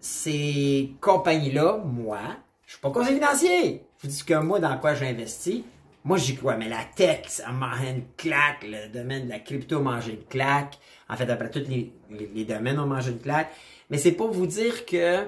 ces 0.00 0.92
compagnies-là, 1.00 1.82
moi, 1.84 2.20
je 2.66 2.72
suis 2.72 2.80
pas 2.80 2.90
conseiller 2.90 3.16
financier. 3.16 3.82
Je 3.98 4.06
vous 4.06 4.14
dis 4.14 4.24
que 4.24 4.34
moi, 4.34 4.58
dans 4.58 4.78
quoi 4.78 4.94
j'investis, 4.94 5.62
moi, 6.04 6.16
j'y 6.16 6.34
crois. 6.34 6.56
Mais 6.56 6.68
la 6.68 6.84
tech, 6.96 7.26
ça 7.28 7.52
m'a 7.52 7.74
une 7.86 8.04
claque. 8.16 8.64
Le 8.64 8.88
domaine 8.88 9.24
de 9.24 9.30
la 9.30 9.38
crypto 9.38 9.78
a 9.78 9.80
mangé 9.80 10.12
une 10.12 10.24
claque. 10.24 10.78
En 11.08 11.16
fait, 11.16 11.28
après 11.28 11.50
tous 11.50 11.58
les, 11.68 11.92
les, 12.10 12.30
les, 12.34 12.44
domaines 12.44 12.78
ont 12.78 12.86
mangé 12.86 13.10
une 13.10 13.20
claque. 13.20 13.52
Mais 13.90 13.98
c'est 13.98 14.12
pour 14.12 14.30
vous 14.30 14.46
dire 14.46 14.86
que 14.86 15.26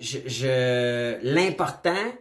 je, 0.00 1.18
l'important, 1.22 2.12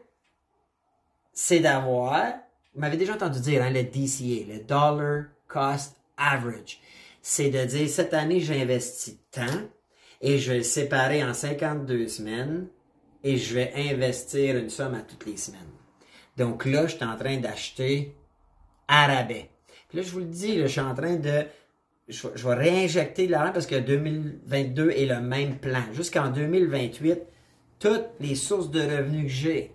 c'est 1.33 1.59
d'avoir, 1.59 2.33
vous 2.73 2.81
m'avez 2.81 2.97
déjà 2.97 3.13
entendu 3.13 3.39
dire, 3.39 3.63
hein, 3.63 3.69
le 3.69 3.83
DCA, 3.83 4.53
le 4.53 4.63
Dollar 4.63 5.25
Cost 5.47 5.95
Average. 6.17 6.79
C'est 7.21 7.49
de 7.49 7.63
dire, 7.65 7.89
cette 7.89 8.13
année, 8.13 8.39
j'ai 8.39 8.61
investi 8.61 9.19
tant 9.31 9.45
et 10.21 10.37
je 10.37 10.51
vais 10.51 10.57
le 10.57 10.63
séparer 10.63 11.23
en 11.23 11.33
52 11.33 12.07
semaines 12.07 12.67
et 13.23 13.37
je 13.37 13.55
vais 13.55 13.73
investir 13.75 14.57
une 14.57 14.69
somme 14.69 14.95
à 14.95 15.01
toutes 15.01 15.25
les 15.25 15.37
semaines. 15.37 15.61
Donc 16.37 16.65
là, 16.65 16.87
je 16.87 16.95
suis 16.95 17.05
en 17.05 17.17
train 17.17 17.37
d'acheter 17.37 18.15
à 18.87 19.07
rabais. 19.07 19.49
Puis 19.87 19.97
là, 19.97 20.03
je 20.03 20.11
vous 20.11 20.19
le 20.19 20.25
dis, 20.25 20.59
je 20.59 20.67
suis 20.67 20.81
en 20.81 20.93
train 20.93 21.15
de... 21.15 21.45
Je, 22.07 22.27
je 22.33 22.47
vais 22.47 22.55
réinjecter 22.55 23.27
de 23.27 23.31
l'argent 23.31 23.53
parce 23.53 23.67
que 23.67 23.75
2022 23.75 24.91
est 24.91 25.05
le 25.05 25.19
même 25.19 25.57
plan. 25.59 25.83
Jusqu'en 25.93 26.29
2028, 26.29 27.19
toutes 27.79 28.09
les 28.19 28.35
sources 28.35 28.69
de 28.69 28.81
revenus 28.81 29.23
que 29.23 29.29
j'ai, 29.29 29.71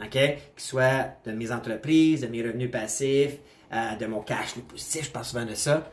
OK, 0.00 0.18
qui 0.56 0.64
soient 0.64 1.06
de 1.24 1.32
mes 1.32 1.50
entreprises, 1.50 2.20
de 2.20 2.26
mes 2.26 2.42
revenus 2.42 2.70
passifs, 2.70 3.38
euh, 3.72 3.96
de 3.96 4.06
mon 4.06 4.20
cash 4.20 4.48
flow 4.48 4.62
positif, 4.62 5.06
je 5.06 5.10
parle 5.10 5.24
souvent 5.24 5.46
de 5.46 5.54
ça, 5.54 5.90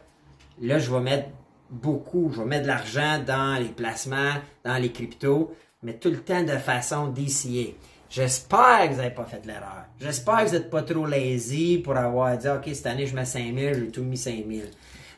là, 0.62 0.78
je 0.78 0.92
vais 0.92 1.00
mettre 1.00 1.30
beaucoup, 1.70 2.30
je 2.34 2.40
vais 2.40 2.46
mettre 2.46 2.64
de 2.64 2.68
l'argent 2.68 3.20
dans 3.26 3.60
les 3.60 3.70
placements, 3.70 4.34
dans 4.64 4.76
les 4.76 4.92
cryptos, 4.92 5.56
mais 5.82 5.94
tout 5.94 6.10
le 6.10 6.20
temps 6.20 6.44
de 6.44 6.58
façon 6.58 7.08
DCA. 7.08 7.74
J'espère 8.10 8.84
que 8.84 8.92
vous 8.92 8.98
n'avez 8.98 9.16
pas 9.16 9.26
fait 9.26 9.44
l'erreur. 9.46 9.86
J'espère 10.00 10.44
que 10.44 10.50
vous 10.50 10.54
n'êtes 10.54 10.70
pas 10.70 10.84
trop 10.84 11.08
lazy 11.08 11.80
pour 11.80 11.98
avoir 11.98 12.38
dit, 12.38 12.48
OK, 12.48 12.70
cette 12.72 12.86
année, 12.86 13.08
je 13.08 13.16
mets 13.16 13.26
5000, 13.26 13.74
j'ai 13.74 13.92
tout 13.92 14.04
mis 14.04 14.18
5000. 14.18 14.66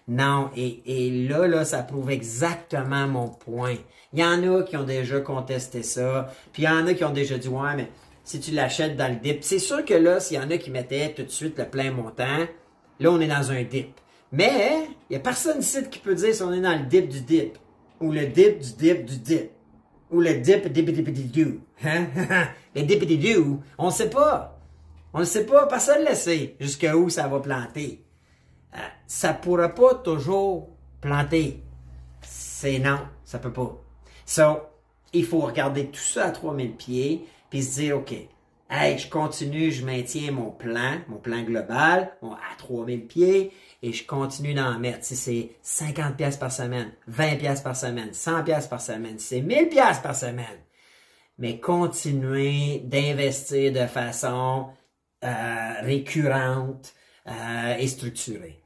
Non, 0.08 0.52
et, 0.56 0.82
et 0.86 1.28
là, 1.28 1.48
là, 1.48 1.66
ça 1.66 1.82
prouve 1.82 2.12
exactement 2.12 3.08
mon 3.08 3.30
point. 3.30 3.76
Il 4.14 4.20
y 4.20 4.24
en 4.24 4.44
a 4.44 4.64
qui 4.64 4.78
ont 4.78 4.84
déjà 4.84 5.20
contesté 5.20 5.82
ça, 5.82 6.32
puis 6.54 6.64
il 6.64 6.66
y 6.66 6.70
en 6.70 6.86
a 6.86 6.94
qui 6.94 7.04
ont 7.04 7.12
déjà 7.12 7.38
dit, 7.38 7.48
ouais, 7.48 7.76
mais 7.76 7.90
si 8.24 8.40
tu 8.40 8.52
l'achètes 8.52 8.96
dans 8.96 9.12
le 9.12 9.20
dip, 9.20 9.44
c'est 9.44 9.60
sûr 9.60 9.84
que 9.84 9.94
là, 9.94 10.20
s'il 10.20 10.38
y 10.38 10.40
en 10.40 10.50
a 10.52 10.58
qui 10.58 10.72
mettaient 10.72 11.14
tout 11.14 11.24
de 11.24 11.30
suite 11.30 11.58
le 11.58 11.66
plein 11.66 11.92
montant, 11.92 12.48
là, 13.00 13.12
on 13.12 13.20
est 13.20 13.28
dans 13.28 13.52
un 13.52 13.64
dip. 13.64 14.00
Mais, 14.32 14.88
il 15.10 15.14
n'y 15.14 15.16
a 15.18 15.20
personne 15.20 15.60
ici 15.60 15.80
qui 15.90 16.00
peut 16.00 16.16
dire 16.16 16.34
si 16.34 16.44
on 16.44 16.54
est 16.54 16.62
dans 16.62 16.78
le 16.78 16.86
dip 16.86 17.10
du 17.10 17.22
dip, 17.22 17.58
ou 18.00 18.12
le 18.12 18.28
dip 18.28 18.60
du 18.60 18.74
dip 18.74 19.06
du 19.06 19.18
dip 19.18 19.52
ou 20.12 20.22
le 20.22 20.36
dip 20.36 20.68
dip 20.68 20.92
dip 20.92 21.10
dip 21.10 21.32
do. 21.32 21.60
Hein? 21.84 22.08
le 22.76 22.84
dip 22.84 23.06
dip 23.06 23.38
on 23.78 23.88
ne 23.88 23.92
sait 23.92 24.10
pas. 24.10 24.60
On 25.14 25.20
ne 25.20 25.26
sait 25.26 25.46
pas, 25.46 25.66
personne 25.68 26.04
ne 26.04 26.10
le 26.10 26.16
sait 26.16 26.56
jusqu'à 26.60 26.96
où 26.98 27.10
ça 27.10 27.28
va 27.28 27.40
planter. 27.40 28.04
Ça 29.08 29.34
pourra 29.34 29.70
pas 29.70 29.96
toujours 29.96 30.70
planter. 31.02 31.64
C'est 32.22 32.80
non, 32.80 33.00
ça 33.24 33.40
peut 33.40 33.54
pas. 33.54 33.82
So, 34.26 34.62
il 35.14 35.26
faut 35.26 35.42
regarder 35.42 35.88
tout 35.88 36.00
ça 36.00 36.26
à 36.26 36.32
3000 36.32 36.76
pieds, 36.76 37.28
puis 37.50 37.64
se 37.64 37.80
dire, 37.80 37.98
OK, 37.98 38.14
hey, 38.70 38.98
je 38.98 39.10
continue, 39.10 39.72
je 39.72 39.86
maintiens 39.86 40.32
mon 40.32 40.52
plan, 40.52 41.00
mon 41.08 41.18
plan 41.18 41.44
global, 41.44 42.12
à 42.22 42.56
3000 42.58 43.06
pieds, 43.08 43.52
et 43.82 43.94
je 43.94 44.06
continue 44.06 44.54
d'en 44.54 44.80
mettre. 44.80 45.06
Si 45.06 45.16
c'est 45.16 45.52
50 45.62 46.18
pièces 46.18 46.38
par 46.38 46.52
semaine, 46.52 46.92
20 47.08 47.38
pièces 47.38 47.62
par 47.62 47.76
semaine, 47.76 48.14
100 48.14 48.44
pièces 48.44 48.68
par 48.68 48.82
semaine, 48.82 49.20
c'est 49.20 49.42
1000 49.42 49.70
pièces 49.70 50.00
par 50.00 50.16
semaine. 50.16 50.60
Mais 51.38 51.60
continuer 51.60 52.80
d'investir 52.86 53.74
de 53.74 53.86
façon 53.88 54.68
euh, 55.24 55.74
récurrente 55.82 56.94
euh, 57.28 57.76
et 57.78 57.88
structurée. 57.88 58.62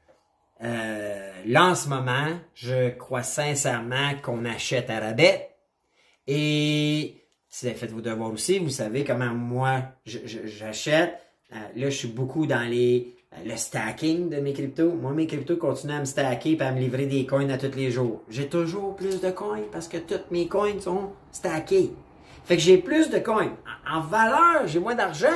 Euh, 0.62 1.30
là, 1.46 1.66
en 1.66 1.74
ce 1.74 1.88
moment, 1.88 2.28
je 2.54 2.90
crois 2.90 3.22
sincèrement 3.22 4.12
qu'on 4.22 4.44
achète 4.44 4.90
à 4.90 5.00
rabais. 5.00 5.50
Et 6.26 7.24
si 7.48 7.64
vous 7.64 7.70
avez 7.70 7.78
fait 7.78 7.86
vos 7.88 8.00
devoirs 8.00 8.30
aussi, 8.30 8.58
vous 8.58 8.70
savez 8.70 9.04
comment 9.04 9.34
moi 9.34 9.82
j'achète. 10.04 11.18
Euh, 11.52 11.56
là, 11.76 11.90
je 11.90 11.96
suis 11.96 12.08
beaucoup 12.08 12.46
dans 12.46 12.68
les 12.68 13.14
euh, 13.32 13.36
le 13.44 13.56
stacking 13.56 14.28
de 14.28 14.36
mes 14.36 14.52
cryptos. 14.52 14.92
Moi, 14.92 15.12
mes 15.12 15.26
cryptos 15.26 15.56
continuent 15.56 15.94
à 15.94 16.00
me 16.00 16.04
stacker 16.04 16.52
et 16.52 16.62
à 16.62 16.72
me 16.72 16.80
livrer 16.80 17.06
des 17.06 17.26
coins 17.26 17.48
à 17.48 17.58
tous 17.58 17.76
les 17.76 17.90
jours. 17.90 18.22
J'ai 18.28 18.48
toujours 18.48 18.96
plus 18.96 19.20
de 19.20 19.30
coins 19.30 19.62
parce 19.72 19.88
que 19.88 19.98
toutes 19.98 20.30
mes 20.30 20.48
coins 20.48 20.80
sont 20.80 21.10
stackés. 21.30 21.92
Fait 22.44 22.56
que 22.56 22.62
j'ai 22.62 22.78
plus 22.78 23.10
de 23.10 23.18
coins. 23.18 23.52
En, 23.88 24.00
valeur, 24.00 24.66
j'ai 24.66 24.80
moins 24.80 24.96
d'argent 24.96 25.28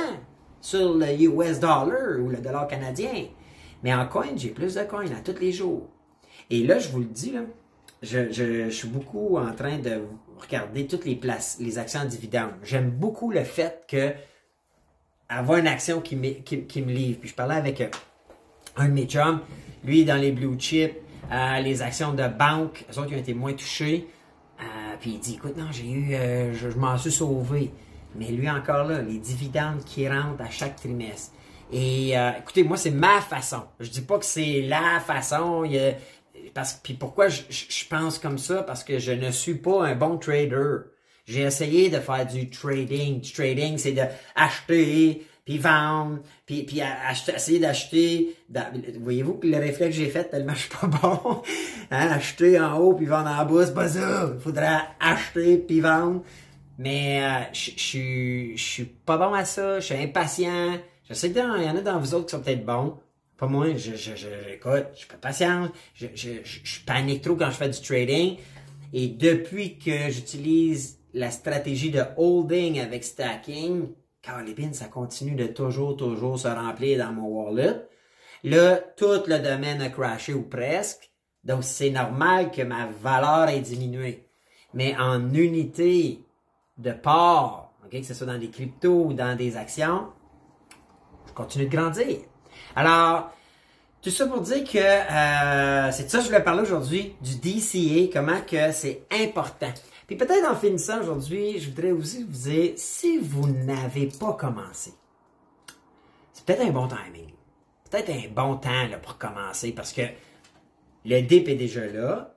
sur 0.59 0.95
le 0.95 1.07
US 1.21 1.59
dollar 1.59 2.19
ou 2.19 2.29
le 2.29 2.37
dollar 2.37 2.67
canadien. 2.67 3.27
Mais 3.85 3.93
en 3.93 4.07
coins, 4.07 4.31
j'ai 4.35 4.49
plus 4.49 4.73
de 4.73 4.81
coins 4.81 5.05
à 5.11 5.21
tous 5.23 5.39
les 5.39 5.51
jours. 5.51 5.87
Et 6.49 6.63
là, 6.63 6.79
je 6.79 6.89
vous 6.89 7.01
le 7.01 7.05
dis, 7.05 7.35
je, 8.01 8.31
je, 8.31 8.67
suis 8.71 8.87
beaucoup 8.87 9.37
en 9.37 9.53
train 9.53 9.77
de 9.77 10.01
regarder 10.39 10.87
toutes 10.87 11.05
les 11.05 11.15
places, 11.15 11.57
les 11.59 11.77
actions 11.77 11.99
en 11.99 12.05
dividendes. 12.05 12.53
J'aime 12.63 12.89
beaucoup 12.89 13.29
le 13.29 13.43
fait 13.43 13.85
que 13.87 14.11
avoir 15.29 15.59
une 15.59 15.67
action 15.67 16.01
qui 16.01 16.15
me, 16.15 16.91
livre. 16.91 17.19
Puis 17.19 17.29
je 17.29 17.35
parlais 17.35 17.53
avec 17.53 17.79
euh, 17.79 17.89
un 18.75 18.87
de 18.87 18.93
mes 18.93 19.05
chums, 19.05 19.41
lui 19.83 20.03
dans 20.03 20.19
les 20.19 20.31
blue 20.31 20.57
chips, 20.57 20.95
euh, 21.31 21.59
les 21.59 21.83
actions 21.83 22.13
de 22.13 22.27
banque, 22.27 22.85
eux 22.91 22.97
autres 22.97 23.09
qui 23.09 23.15
ont 23.15 23.19
été 23.19 23.35
moins 23.35 23.53
touchés. 23.53 24.07
Euh, 24.61 24.95
puis 24.99 25.11
il 25.11 25.19
dit, 25.19 25.35
écoute, 25.35 25.57
non, 25.57 25.67
j'ai 25.71 25.87
eu, 25.87 26.55
je, 26.55 26.69
m'en 26.69 26.97
suis 26.97 27.11
sauvé. 27.11 27.71
Mais 28.15 28.31
lui 28.31 28.49
encore 28.49 28.85
là, 28.85 29.03
les 29.03 29.19
dividendes 29.19 29.83
qui 29.85 30.09
rentrent 30.09 30.41
à 30.41 30.49
chaque 30.49 30.75
trimestre. 30.75 31.35
Et 31.71 32.13
écoutez, 32.39 32.63
moi, 32.63 32.77
c'est 32.77 32.91
ma 32.91 33.21
façon. 33.21 33.63
Je 33.79 33.89
dis 33.89 34.01
pas 34.01 34.19
que 34.19 34.25
c'est 34.25 34.61
la 34.61 34.99
façon. 34.99 35.63
parce, 36.53 36.75
puis 36.75 36.93
pourquoi 36.93 37.27
je, 37.27 37.41
je, 37.49 37.85
pense 37.87 38.19
comme 38.19 38.37
ça? 38.37 38.63
Parce 38.63 38.83
que 38.83 38.99
je 38.99 39.11
ne 39.11 39.31
suis 39.31 39.55
pas 39.55 39.85
un 39.85 39.95
bon 39.95 40.17
trader. 40.17 40.77
J'ai 41.25 41.41
essayé 41.41 41.89
de 41.89 41.99
faire 41.99 42.25
du 42.25 42.49
trading. 42.49 43.19
Du 43.19 43.31
trading, 43.31 43.77
c'est 43.77 43.93
de 43.93 44.03
acheter, 44.35 45.25
puis 45.45 45.59
vendre, 45.59 46.19
puis, 46.45 46.63
puis 46.63 46.81
acheter, 46.81 47.33
essayer 47.35 47.59
d'acheter. 47.59 48.35
Voyez-vous 48.99 49.35
que 49.35 49.47
le 49.47 49.57
réflexe 49.57 49.95
que 49.95 50.03
j'ai 50.03 50.09
fait 50.09 50.25
tellement 50.25 50.53
je 50.55 50.61
suis 50.61 50.69
pas 50.69 50.87
bon. 50.87 51.41
Hein, 51.91 52.09
acheter 52.11 52.59
en 52.59 52.77
haut 52.77 52.93
puis 52.93 53.05
vendre 53.05 53.29
en 53.29 53.45
bas, 53.45 53.65
c'est 53.65 53.73
pas 53.73 53.87
ça. 53.87 54.31
Il 54.33 54.39
faudrait 54.41 54.79
acheter 54.99 55.57
puis 55.57 55.81
vendre. 55.81 56.23
Mais 56.77 57.23
euh, 57.23 57.53
je 57.53 58.55
suis 58.57 58.85
pas 59.05 59.17
bon 59.17 59.33
à 59.33 59.45
ça. 59.45 59.79
Je 59.79 59.85
suis 59.85 59.95
impatient. 59.95 60.79
Je 61.07 61.13
sais 61.13 61.31
qu'il 61.31 61.41
y 61.41 61.43
en 61.43 61.75
a 61.75 61.81
dans 61.81 61.99
vous 61.99 62.15
autres 62.15 62.25
qui 62.25 62.31
sont 62.31 62.41
peut-être 62.41 62.65
bons. 62.65 62.97
Pas 63.37 63.47
moi, 63.47 63.75
je, 63.75 63.95
je, 63.95 64.15
je, 64.15 64.27
écoute, 64.53 64.87
je 64.93 64.99
suis 64.99 65.07
pas 65.07 65.17
patient. 65.17 65.69
Je, 65.93 66.07
je, 66.15 66.29
je, 66.43 66.79
panique 66.85 67.21
trop 67.21 67.35
quand 67.35 67.51
je 67.51 67.55
fais 67.55 67.69
du 67.69 67.81
trading. 67.81 68.37
Et 68.93 69.07
depuis 69.09 69.77
que 69.77 70.09
j'utilise 70.09 70.99
la 71.13 71.31
stratégie 71.31 71.91
de 71.91 72.01
holding 72.17 72.79
avec 72.79 73.03
stacking, 73.03 73.89
Carlibin, 74.21 74.73
ça 74.73 74.85
continue 74.85 75.35
de 75.35 75.47
toujours, 75.47 75.95
toujours 75.95 76.39
se 76.39 76.47
remplir 76.47 77.05
dans 77.05 77.13
mon 77.13 77.27
wallet. 77.27 77.87
Là, 78.43 78.77
tout 78.97 79.23
le 79.27 79.39
domaine 79.39 79.81
a 79.81 79.89
crashé 79.89 80.33
ou 80.33 80.43
presque. 80.43 81.11
Donc, 81.43 81.63
c'est 81.63 81.91
normal 81.91 82.51
que 82.51 82.63
ma 82.63 82.87
valeur 82.87 83.49
ait 83.49 83.59
diminué. 83.59 84.27
Mais 84.73 84.95
en 84.97 85.33
unité 85.33 86.21
de 86.77 86.91
part, 86.91 87.73
que 87.91 88.01
ce 88.01 88.13
soit 88.13 88.27
dans 88.27 88.39
des 88.39 88.49
cryptos 88.49 89.05
ou 89.05 89.13
dans 89.13 89.37
des 89.37 89.57
actions, 89.57 90.07
je 91.35 91.43
continue 91.43 91.65
de 91.65 91.75
grandir. 91.75 92.17
Alors, 92.75 93.31
tout 94.01 94.09
ça 94.09 94.27
pour 94.27 94.41
dire 94.41 94.63
que 94.63 94.77
euh, 94.77 95.91
c'est 95.91 96.05
de 96.05 96.09
ça 96.09 96.19
que 96.19 96.23
je 96.23 96.29
voulais 96.29 96.43
parler 96.43 96.61
aujourd'hui, 96.61 97.15
du 97.21 97.35
DCA, 97.35 98.11
comment 98.13 98.39
que 98.41 98.71
c'est 98.71 99.03
important. 99.11 99.73
Puis 100.07 100.15
peut-être 100.15 100.49
en 100.49 100.55
finissant 100.55 101.01
aujourd'hui, 101.01 101.59
je 101.59 101.69
voudrais 101.69 101.91
aussi 101.91 102.23
vous 102.23 102.49
dire, 102.49 102.73
si 102.77 103.17
vous 103.17 103.47
n'avez 103.47 104.07
pas 104.07 104.33
commencé, 104.33 104.93
c'est 106.33 106.45
peut-être 106.45 106.61
un 106.61 106.71
bon 106.71 106.87
timing. 106.87 107.31
Peut-être 107.89 108.11
un 108.11 108.29
bon 108.29 108.57
temps 108.57 108.87
là, 108.89 108.97
pour 108.97 109.17
commencer 109.17 109.71
parce 109.71 109.91
que 109.91 110.03
le 111.05 111.21
dip 111.21 111.47
est 111.47 111.55
déjà 111.55 111.85
là. 111.85 112.35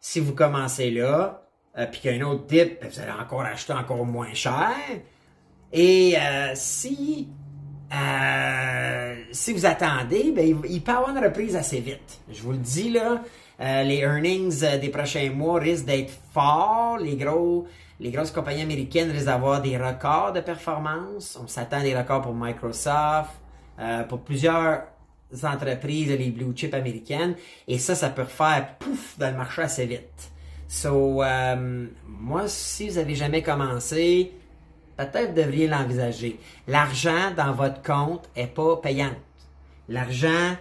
Si 0.00 0.20
vous 0.20 0.34
commencez 0.34 0.90
là, 0.90 1.42
euh, 1.78 1.86
puis 1.86 2.00
qu'il 2.00 2.14
y 2.14 2.20
a 2.20 2.24
un 2.24 2.28
autre 2.28 2.44
dip, 2.46 2.80
ben, 2.80 2.88
vous 2.90 3.00
allez 3.00 3.12
encore 3.12 3.40
acheter 3.42 3.72
encore 3.72 4.04
moins 4.04 4.34
cher. 4.34 4.74
Et 5.72 6.16
euh, 6.18 6.52
si 6.54 7.28
euh, 7.92 9.14
si 9.32 9.52
vous 9.52 9.66
attendez, 9.66 10.32
ben, 10.34 10.60
il, 10.68 10.82
peut 10.82 10.92
avoir 10.92 11.10
une 11.10 11.22
reprise 11.22 11.54
assez 11.56 11.80
vite. 11.80 12.20
Je 12.30 12.42
vous 12.42 12.52
le 12.52 12.58
dis 12.58 12.90
là, 12.90 13.22
euh, 13.60 13.82
les 13.84 13.98
earnings 13.98 14.64
euh, 14.64 14.78
des 14.78 14.88
prochains 14.88 15.30
mois 15.30 15.60
risquent 15.60 15.86
d'être 15.86 16.12
forts. 16.32 16.98
Les 16.98 17.16
gros, 17.16 17.66
les 18.00 18.10
grosses 18.10 18.32
compagnies 18.32 18.62
américaines 18.62 19.10
risquent 19.10 19.26
d'avoir 19.26 19.62
des 19.62 19.76
records 19.76 20.32
de 20.32 20.40
performance. 20.40 21.38
On 21.42 21.46
s'attend 21.46 21.78
à 21.78 21.82
des 21.82 21.96
records 21.96 22.22
pour 22.22 22.34
Microsoft, 22.34 23.30
pour 24.08 24.20
plusieurs 24.20 24.84
entreprises, 25.42 26.08
les 26.08 26.30
blue 26.30 26.54
chips 26.54 26.74
américaines. 26.74 27.34
Et 27.68 27.78
ça, 27.78 27.94
ça 27.94 28.10
peut 28.10 28.24
faire 28.24 28.76
pouf 28.78 29.18
dans 29.18 29.30
le 29.30 29.36
marché 29.36 29.62
assez 29.62 29.86
vite. 29.86 30.30
So, 30.68 31.22
moi, 32.06 32.48
si 32.48 32.88
vous 32.88 32.98
avez 32.98 33.14
jamais 33.14 33.42
commencé, 33.42 34.32
peut-être 34.96 35.34
devriez 35.34 35.68
l'envisager. 35.68 36.40
L'argent 36.66 37.32
dans 37.36 37.52
votre 37.52 37.82
compte 37.82 38.28
est 38.34 38.46
pas 38.46 38.76
payant. 38.76 39.12
L'argent 39.88 40.56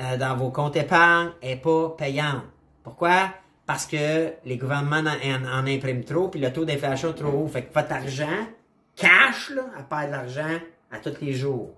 euh, 0.00 0.16
dans 0.16 0.36
vos 0.36 0.50
comptes 0.50 0.76
épargne 0.76 1.30
est 1.40 1.56
pas 1.56 1.94
payant. 1.96 2.42
Pourquoi? 2.82 3.30
Parce 3.64 3.86
que 3.86 4.32
les 4.44 4.58
gouvernements 4.58 5.02
en, 5.10 5.66
impriment 5.66 6.04
trop, 6.04 6.28
puis 6.28 6.40
le 6.40 6.52
taux 6.52 6.64
d'inflation 6.64 7.10
est 7.10 7.14
trop 7.14 7.30
haut. 7.30 7.48
Fait 7.48 7.64
que 7.64 7.74
votre 7.74 7.92
argent, 7.92 8.46
cash, 8.94 9.50
là, 9.50 9.62
à 9.76 9.82
perdre 9.82 10.06
de 10.06 10.10
l'argent 10.12 10.58
à 10.92 10.98
tous 10.98 11.20
les 11.20 11.32
jours. 11.32 11.70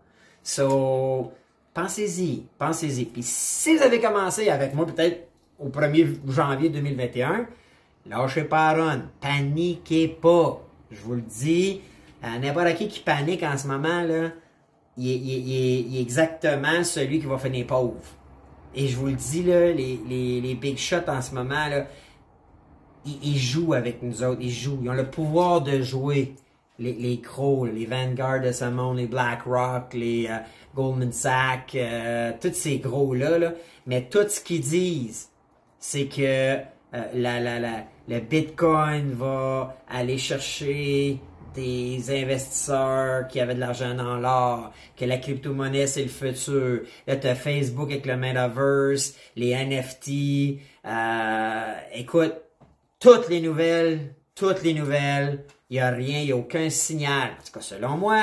So, 0.43 1.33
pensez-y, 1.73 2.47
pensez-y. 2.59 3.07
Puis 3.07 3.23
si 3.23 3.77
vous 3.77 3.83
avez 3.83 4.01
commencé 4.01 4.51
avec 4.51 4.75
moi, 4.75 4.87
peut-être 4.87 5.29
au 5.59 5.69
1er 5.69 6.19
janvier 6.29 6.69
2021, 6.69 7.47
lâchez 8.07 8.45
pas 8.45 8.73
run. 8.75 9.03
Paniquez 9.21 10.09
pas. 10.09 10.61
Je 10.91 11.01
vous 11.01 11.15
le 11.15 11.23
dis, 11.23 11.81
euh, 12.25 12.39
n'importe 12.39 12.75
qui 12.75 12.89
qui 12.89 13.01
panique 13.01 13.43
en 13.43 13.57
ce 13.57 13.67
moment, 13.67 14.03
là, 14.03 14.31
il 14.99 15.97
est, 15.97 16.01
exactement 16.01 16.83
celui 16.83 17.21
qui 17.21 17.27
va 17.27 17.39
finir 17.39 17.67
pauvre. 17.67 17.95
Et 18.75 18.89
je 18.89 18.97
vous 18.97 19.07
le 19.07 19.13
dis, 19.13 19.43
là, 19.45 19.73
les, 19.73 19.99
les, 20.09 20.55
big 20.55 20.77
shots 20.77 21.09
en 21.09 21.23
ce 21.23 21.35
moment, 21.35 21.69
là, 21.69 21.87
ils, 23.05 23.39
jouent 23.39 23.75
avec 23.75 24.03
nous 24.03 24.23
autres. 24.23 24.41
Ils 24.41 24.51
jouent. 24.51 24.81
Ils 24.83 24.91
ont 24.91 24.95
le 24.95 25.09
pouvoir 25.09 25.63
de 25.63 25.81
jouer. 25.81 26.35
Les, 26.81 26.93
les 26.93 27.21
les 27.73 27.87
Vanguard 27.87 28.41
de 28.41 28.53
ce 28.53 28.67
monde, 28.67 28.99
les 28.99 29.09
BlackRock, 29.09 29.95
les 29.95 30.29
euh, 30.31 30.37
Goldman 30.77 31.11
Sachs, 31.11 31.75
euh, 31.75 32.31
tous 32.41 32.55
ces 32.55 32.79
gros-là. 32.79 33.37
Là. 33.37 33.53
Mais 33.87 34.09
tout 34.09 34.29
ce 34.29 34.41
qu'ils 34.41 34.61
disent, 34.61 35.29
c'est 35.81 36.07
que 36.07 36.23
euh, 36.23 36.59
la, 37.15 37.41
la, 37.41 37.59
la, 37.59 37.85
le 38.07 38.21
Bitcoin 38.21 39.11
va 39.11 39.77
aller 39.89 40.19
chercher 40.19 41.19
des 41.59 42.23
investisseurs 42.23 43.27
qui 43.27 43.41
avaient 43.41 43.55
de 43.55 43.61
l'argent 43.61 43.95
dans 43.95 44.17
l'or, 44.17 44.73
que 44.97 45.05
la 45.05 45.19
crypto-monnaie 45.19 45.89
c'est 45.89 46.03
le 46.03 46.09
futur. 46.09 46.83
Là, 47.07 47.17
tu 47.17 47.27
as 47.27 47.35
Facebook 47.35 47.91
avec 47.91 48.07
le 48.07 48.17
Metaverse, 48.17 49.15
les 49.35 49.55
NFT. 49.55 50.61
Euh, 50.87 51.75
écoute, 51.95 52.35
toutes 53.01 53.29
les 53.29 53.41
nouvelles, 53.41 54.15
toutes 54.35 54.63
les 54.63 54.73
nouvelles, 54.73 55.45
il 55.69 55.75
n'y 55.75 55.81
a 55.81 55.91
rien, 55.91 56.21
il 56.21 56.27
n'y 56.27 56.33
a 56.33 56.37
aucun 56.37 56.71
signal. 56.71 57.31
En 57.33 57.45
tout 57.45 57.53
cas, 57.53 57.61
selon 57.61 57.97
moi, 57.97 58.23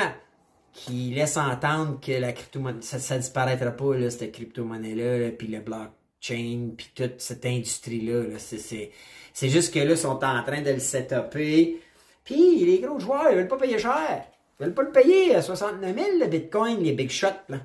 qui 0.72 1.10
laisse 1.14 1.36
entendre 1.36 2.00
que 2.00 2.12
la 2.12 2.32
crypto-monnaie, 2.32 2.82
ça, 2.82 3.16
ne 3.16 3.20
disparaîtra 3.20 3.70
pas, 3.70 3.96
là, 3.96 4.10
cette 4.10 4.32
crypto-monnaie-là, 4.32 5.30
puis 5.32 5.48
le 5.48 5.60
blockchain, 5.60 6.70
puis 6.76 6.90
toute 6.94 7.20
cette 7.20 7.44
industrie-là. 7.44 8.24
-là, 8.24 8.90
c'est 9.32 9.48
juste 9.50 9.74
que 9.74 9.80
là, 9.80 9.90
ils 9.90 9.98
sont 9.98 10.24
en 10.24 10.42
train 10.42 10.62
de 10.62 10.70
le 10.70 10.78
setuper 10.78 11.80
puis 12.26 12.64
les 12.64 12.80
gros 12.80 12.98
joueurs, 12.98 13.30
ils 13.30 13.36
veulent 13.36 13.48
pas 13.48 13.56
payer 13.56 13.78
cher. 13.78 14.24
Ils 14.58 14.64
veulent 14.64 14.74
pas 14.74 14.82
le 14.82 14.90
payer 14.90 15.36
à 15.36 15.42
69 15.42 15.94
000 15.94 16.06
le 16.20 16.26
Bitcoin, 16.26 16.82
les 16.82 16.92
big 16.92 17.08
shots. 17.08 17.28
Là. 17.48 17.58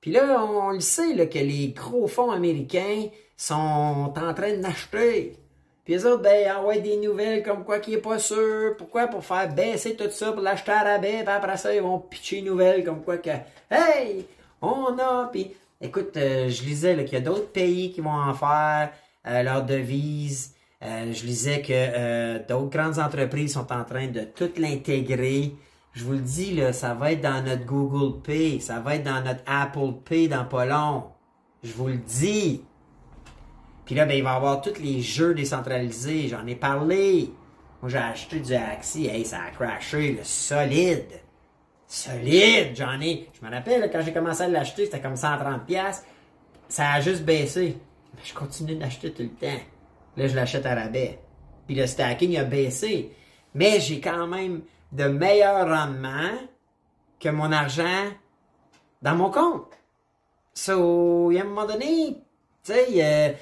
Puis 0.00 0.12
là, 0.12 0.44
on, 0.44 0.70
le 0.70 0.80
sait 0.80 1.14
là, 1.14 1.26
que 1.26 1.38
les 1.38 1.68
gros 1.70 2.06
fonds 2.06 2.30
américains 2.30 3.08
sont 3.36 4.14
en 4.16 4.34
train 4.34 4.56
de 4.56 4.62
l'acheter. 4.62 5.36
Puis 5.84 5.94
les 5.94 6.06
autres, 6.06 6.22
ben, 6.22 6.56
envoient 6.56 6.78
des 6.78 6.96
nouvelles 6.96 7.42
comme 7.42 7.64
quoi 7.64 7.80
qui 7.80 7.94
est 7.94 8.00
pas 8.00 8.20
sûr. 8.20 8.76
Pourquoi? 8.76 9.08
Pour 9.08 9.24
faire 9.24 9.52
baisser 9.52 9.96
tout 9.96 10.10
ça, 10.10 10.30
pour 10.30 10.42
l'acheter 10.42 10.70
à 10.70 10.84
rabais. 10.84 11.24
Puis 11.24 11.34
après 11.34 11.56
ça, 11.56 11.74
ils 11.74 11.82
vont 11.82 11.98
pitcher 11.98 12.38
une 12.38 12.44
nouvelle 12.44 12.84
comme 12.84 13.02
quoi 13.02 13.18
que, 13.18 13.30
hey, 13.68 14.24
on 14.62 14.96
a. 14.96 15.28
Puis, 15.32 15.50
écoute, 15.80 16.16
euh, 16.16 16.48
je 16.48 16.62
lisais 16.62 16.94
qu'il 17.04 17.14
y 17.14 17.16
a 17.16 17.20
d'autres 17.20 17.50
pays 17.50 17.90
qui 17.90 18.00
vont 18.00 18.10
en 18.10 18.34
faire 18.34 18.92
euh, 19.26 19.42
leur 19.42 19.64
devise. 19.64 20.54
Euh, 20.82 21.12
je 21.12 21.26
lisais 21.26 21.60
que 21.60 21.72
euh, 21.72 22.38
d'autres 22.48 22.70
grandes 22.70 22.98
entreprises 22.98 23.54
sont 23.54 23.72
en 23.72 23.84
train 23.84 24.06
de 24.06 24.20
tout 24.20 24.50
l'intégrer. 24.56 25.54
Je 25.92 26.04
vous 26.04 26.12
le 26.12 26.20
dis, 26.20 26.54
là, 26.54 26.72
ça 26.72 26.94
va 26.94 27.12
être 27.12 27.20
dans 27.20 27.42
notre 27.44 27.64
Google 27.64 28.22
Pay, 28.22 28.60
ça 28.60 28.78
va 28.78 28.94
être 28.94 29.02
dans 29.02 29.22
notre 29.22 29.42
Apple 29.46 29.94
Pay 30.04 30.28
dans 30.28 30.44
pas 30.44 30.66
long. 30.66 31.04
Je 31.64 31.72
vous 31.72 31.88
le 31.88 31.96
dis. 31.96 32.62
Puis 33.84 33.94
là, 33.96 34.06
ben, 34.06 34.16
il 34.16 34.22
va 34.22 34.34
y 34.34 34.36
avoir 34.36 34.60
tous 34.60 34.78
les 34.80 35.00
jeux 35.00 35.34
décentralisés. 35.34 36.28
J'en 36.28 36.46
ai 36.46 36.54
parlé. 36.54 37.32
Moi, 37.82 37.90
j'ai 37.90 37.98
acheté 37.98 38.38
du 38.38 38.54
Axie. 38.54 39.06
Hey, 39.06 39.24
ça 39.24 39.38
a 39.48 39.50
crashé, 39.50 40.12
le 40.12 40.22
solide. 40.22 41.20
Solide, 41.86 42.76
j'en 42.76 43.00
ai. 43.00 43.28
Je 43.32 43.44
me 43.44 43.50
rappelle, 43.50 43.90
quand 43.90 44.02
j'ai 44.02 44.12
commencé 44.12 44.42
à 44.42 44.48
l'acheter, 44.48 44.84
c'était 44.84 45.00
comme 45.00 45.16
130 45.16 45.64
pièces. 45.64 46.04
Ça 46.68 46.92
a 46.92 47.00
juste 47.00 47.24
baissé. 47.24 47.76
Mais 48.14 48.20
je 48.22 48.34
continue 48.34 48.76
d'acheter 48.76 49.10
tout 49.10 49.22
le 49.22 49.30
temps. 49.30 49.60
Là, 50.18 50.26
je 50.26 50.34
l'achète 50.34 50.66
à 50.66 50.74
rabais. 50.74 51.20
Puis 51.66 51.76
le 51.76 51.86
stacking 51.86 52.36
a 52.36 52.44
baissé. 52.44 53.12
Mais 53.54 53.78
j'ai 53.78 54.00
quand 54.00 54.26
même 54.26 54.62
de 54.90 55.04
meilleurs 55.04 55.68
rendements 55.68 56.36
que 57.20 57.28
mon 57.28 57.52
argent 57.52 58.10
dans 59.00 59.14
mon 59.14 59.30
compte. 59.30 59.72
So, 60.54 61.30
à 61.30 61.40
un 61.40 61.44
moment 61.44 61.66
donné, 61.66 62.16
tu 62.64 62.72
sais, 62.72 62.86
euh, 62.96 63.32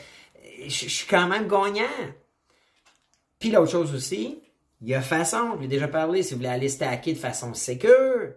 je 0.66 0.88
suis 0.88 1.06
quand 1.08 1.26
même 1.28 1.48
gagnant. 1.48 1.86
Puis 3.38 3.50
l'autre 3.50 3.72
chose 3.72 3.94
aussi, 3.94 4.42
il 4.82 4.88
y 4.88 4.94
a 4.94 5.00
façon, 5.00 5.52
je 5.56 5.62
l'ai 5.62 5.68
déjà 5.68 5.88
parlé, 5.88 6.22
si 6.22 6.34
vous 6.34 6.40
voulez 6.40 6.50
aller 6.50 6.68
stacker 6.68 7.14
de 7.14 7.18
façon 7.18 7.54
sécure, 7.54 8.34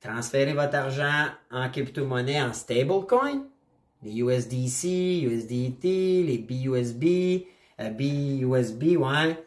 transférez 0.00 0.54
votre 0.54 0.76
argent 0.76 1.26
en 1.50 1.68
crypto-monnaie 1.68 2.40
en 2.40 2.54
stablecoin, 2.54 3.44
les 4.04 4.16
USDC, 4.16 5.22
USDT, 5.24 6.22
les 6.24 6.38
BUSB, 6.38 7.46
euh, 7.80 7.90
BUSB, 7.90 8.96
ouais, 8.98 9.44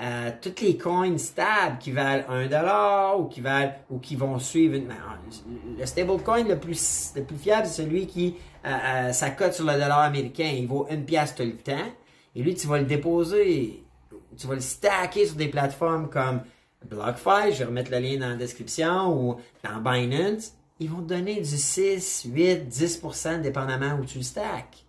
euh, 0.00 0.30
toutes 0.40 0.62
les 0.62 0.78
coins 0.78 1.18
stables 1.18 1.78
qui 1.78 1.92
valent 1.92 2.24
1$ 2.28 3.20
ou 3.20 3.26
qui 3.26 3.42
valent 3.42 3.74
ou 3.90 3.98
qui 3.98 4.16
vont 4.16 4.38
suivre 4.38 4.74
une, 4.76 4.88
le 5.78 5.84
stablecoin 5.84 6.44
le 6.44 6.58
plus 6.58 7.12
le 7.14 7.24
plus 7.24 7.36
fiable 7.36 7.66
c'est 7.66 7.82
celui 7.82 8.06
qui 8.06 8.34
euh, 8.64 9.12
sa 9.12 9.30
cote 9.30 9.52
sur 9.52 9.66
le 9.66 9.74
dollar 9.74 10.00
américain. 10.00 10.50
Il 10.56 10.66
vaut 10.66 10.86
une 10.90 11.04
pièce 11.04 11.34
tout 11.34 11.42
le 11.42 11.56
temps. 11.58 11.92
Et 12.34 12.42
lui 12.42 12.54
tu 12.54 12.66
vas 12.66 12.78
le 12.78 12.86
déposer 12.86 13.84
tu 14.38 14.46
vas 14.46 14.54
le 14.54 14.60
stacker 14.60 15.26
sur 15.26 15.36
des 15.36 15.48
plateformes 15.48 16.08
comme 16.08 16.40
BlockFi. 16.88 17.52
Je 17.52 17.58
vais 17.58 17.64
remettre 17.66 17.90
le 17.90 17.98
lien 17.98 18.18
dans 18.18 18.30
la 18.30 18.36
description 18.36 19.12
ou 19.12 19.36
dans 19.62 19.78
Binance 19.80 20.54
ils 20.80 20.90
vont 20.90 21.02
te 21.02 21.08
donner 21.08 21.40
du 21.40 21.56
6 21.56 22.24
8 22.26 22.68
10% 22.68 23.40
dépendamment 23.40 23.98
où 24.00 24.04
tu 24.04 24.18
le 24.18 24.24
stacks 24.24 24.84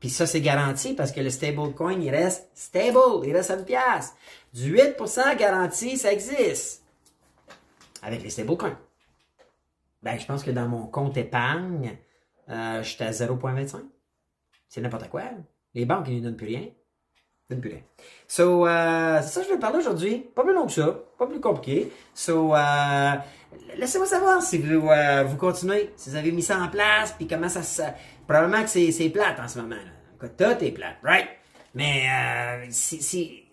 puis 0.00 0.10
ça, 0.10 0.26
c'est 0.26 0.40
garanti 0.40 0.94
parce 0.94 1.12
que 1.12 1.20
le 1.20 1.30
stablecoin, 1.30 2.00
il 2.00 2.10
reste 2.10 2.48
stable, 2.54 3.24
il 3.24 3.34
reste 3.34 3.50
à 3.50 3.54
une 3.54 3.64
pièce. 3.64 4.14
Du 4.54 4.74
8% 4.76 5.36
garanti, 5.36 5.96
ça 5.96 6.12
existe. 6.12 6.84
Avec 8.02 8.22
les 8.22 8.30
stablecoins. 8.30 8.78
Ben, 10.02 10.18
je 10.18 10.26
pense 10.26 10.44
que 10.44 10.52
dans 10.52 10.68
mon 10.68 10.86
compte 10.86 11.16
épargne, 11.16 11.96
euh, 12.48 12.82
j'étais 12.82 13.04
à 13.04 13.10
0,25. 13.10 13.80
C'est 14.68 14.80
n'importe 14.80 15.08
quoi. 15.08 15.24
Les 15.74 15.84
banques, 15.84 16.06
ils 16.08 16.18
ne 16.18 16.22
donnent 16.22 16.36
plus 16.36 16.46
rien. 16.46 16.62
Ils 16.62 17.50
donnent 17.50 17.60
plus 17.60 17.70
rien. 17.70 17.82
So, 18.28 18.66
euh, 18.66 19.18
c'est 19.22 19.28
ça 19.28 19.40
que 19.40 19.48
je 19.48 19.52
vais 19.54 19.58
parler 19.58 19.78
aujourd'hui. 19.78 20.20
Pas 20.20 20.44
plus 20.44 20.54
long 20.54 20.66
que 20.66 20.72
ça. 20.72 20.96
Pas 21.18 21.26
plus 21.26 21.40
compliqué. 21.40 21.90
So, 22.14 22.54
euh, 22.54 23.14
laissez-moi 23.76 24.06
savoir 24.06 24.42
si 24.42 24.58
vous, 24.58 24.88
euh, 24.88 25.24
vous 25.24 25.36
continuez, 25.36 25.90
si 25.96 26.10
vous 26.10 26.16
avez 26.16 26.32
mis 26.32 26.42
ça 26.42 26.58
en 26.58 26.68
place, 26.68 27.12
puis 27.12 27.26
comment 27.26 27.48
ça 27.48 27.62
se 27.62 27.82
Probablement 28.26 28.62
que 28.62 28.68
c'est 28.68 29.10
plate 29.10 29.40
en 29.40 29.48
ce 29.48 29.58
moment. 29.58 29.74
Là. 29.74 30.28
Tout 30.28 30.64
est 30.64 30.70
plate, 30.72 30.98
right? 31.02 31.28
Mais 31.74 32.02
euh, 32.10 32.66
si, 32.70 33.00
si, 33.00 33.44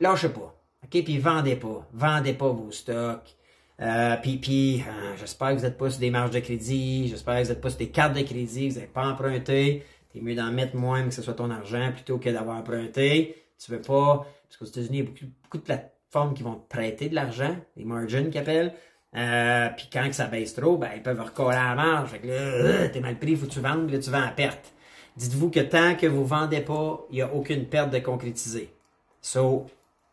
lâchez 0.00 0.30
pas. 0.30 0.54
OK? 0.84 1.04
Puis 1.04 1.18
vendez 1.18 1.56
pas. 1.56 1.86
Vendez 1.92 2.32
pas 2.32 2.48
vos 2.48 2.70
stocks. 2.70 3.36
Euh, 3.80 4.16
euh, 4.16 5.16
j'espère 5.18 5.50
que 5.50 5.54
vous 5.56 5.62
n'êtes 5.62 5.76
pas 5.76 5.90
sur 5.90 6.00
des 6.00 6.10
marges 6.10 6.30
de 6.30 6.40
crédit. 6.40 7.08
J'espère 7.08 7.38
que 7.38 7.42
vous 7.42 7.48
n'êtes 7.50 7.60
pas 7.60 7.70
sur 7.70 7.78
des 7.78 7.90
cartes 7.90 8.16
de 8.16 8.22
crédit. 8.22 8.68
Vous 8.68 8.76
n'avez 8.76 8.86
pas 8.86 9.06
emprunté. 9.06 9.84
C'est 10.12 10.20
mieux 10.20 10.34
d'en 10.34 10.52
mettre 10.52 10.76
moins, 10.76 11.04
que 11.04 11.10
ce 11.10 11.22
soit 11.22 11.34
ton 11.34 11.50
argent, 11.50 11.90
plutôt 11.92 12.18
que 12.18 12.30
d'avoir 12.30 12.56
emprunté. 12.56 13.36
Tu 13.58 13.72
veux 13.72 13.80
pas... 13.80 14.26
Parce 14.48 14.58
qu'aux 14.58 14.66
États-Unis, 14.66 14.98
il 14.98 15.04
y 15.04 15.06
a 15.06 15.10
beaucoup, 15.10 15.24
beaucoup 15.42 15.58
de 15.58 15.62
plateformes 15.62 16.34
qui 16.34 16.42
vont 16.42 16.54
te 16.54 16.68
prêter 16.68 17.08
de 17.08 17.14
l'argent. 17.14 17.56
Les 17.76 17.84
margins 17.84 18.24
qu'ils 18.30 18.38
appellent. 18.38 18.74
Euh, 19.14 19.68
puis 19.76 19.88
quand 19.92 20.08
ça 20.12 20.26
baisse 20.26 20.54
trop, 20.54 20.78
ben, 20.78 20.90
ils 20.94 21.02
peuvent 21.02 21.20
recoller 21.20 21.56
à 21.56 21.70
la 21.70 21.74
marge. 21.74 22.10
Fait 22.10 22.18
que 22.18 22.26
là, 22.28 22.34
euh, 22.34 22.88
t'es 22.88 23.00
mal 23.00 23.18
pris, 23.18 23.36
faut 23.36 23.46
que 23.46 23.52
tu 23.52 23.60
vendes, 23.60 23.90
là, 23.90 23.98
tu 23.98 24.10
vends 24.10 24.22
à 24.22 24.30
perte. 24.30 24.72
Dites-vous 25.16 25.50
que 25.50 25.60
tant 25.60 25.94
que 25.94 26.06
vous 26.06 26.24
vendez 26.24 26.62
pas, 26.62 27.04
il 27.10 27.16
n'y 27.16 27.22
a 27.22 27.32
aucune 27.32 27.66
perte 27.66 27.90
de 27.90 27.98
concrétiser. 27.98 28.72
So, 29.20 29.66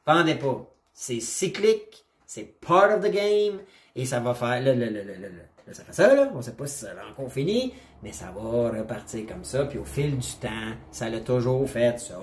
vendez 0.06 0.36
pas. 0.36 0.66
C'est 0.94 1.22
cyclique, 1.22 2.04
c'est 2.26 2.60
part 2.60 2.98
of 2.98 3.02
the 3.02 3.12
game, 3.12 3.60
et 3.96 4.06
ça 4.06 4.20
va 4.20 4.34
faire, 4.34 4.62
là, 4.62 4.76
là, 4.76 4.90
là, 4.90 5.04
là, 5.04 5.14
là, 5.18 5.74
ça 5.74 5.84
fait 5.84 5.94
ça, 5.94 6.14
là. 6.14 6.30
On 6.36 6.42
sait 6.42 6.52
pas 6.54 6.68
si 6.68 6.80
ça 6.80 6.90
a 6.92 7.10
encore 7.10 7.32
fini, 7.32 7.74
mais 8.04 8.12
ça 8.12 8.32
va 8.32 8.70
repartir 8.70 9.26
comme 9.26 9.46
ça, 9.46 9.66
puis 9.66 9.80
au 9.80 9.86
fil 9.86 10.18
du 10.18 10.32
temps, 10.34 10.74
ça 10.92 11.10
l'a 11.10 11.22
toujours 11.22 11.70
fait 11.70 11.98
ça. 12.00 12.20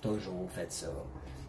Toujours 0.00 0.50
fait 0.50 0.72
ça. 0.72 0.90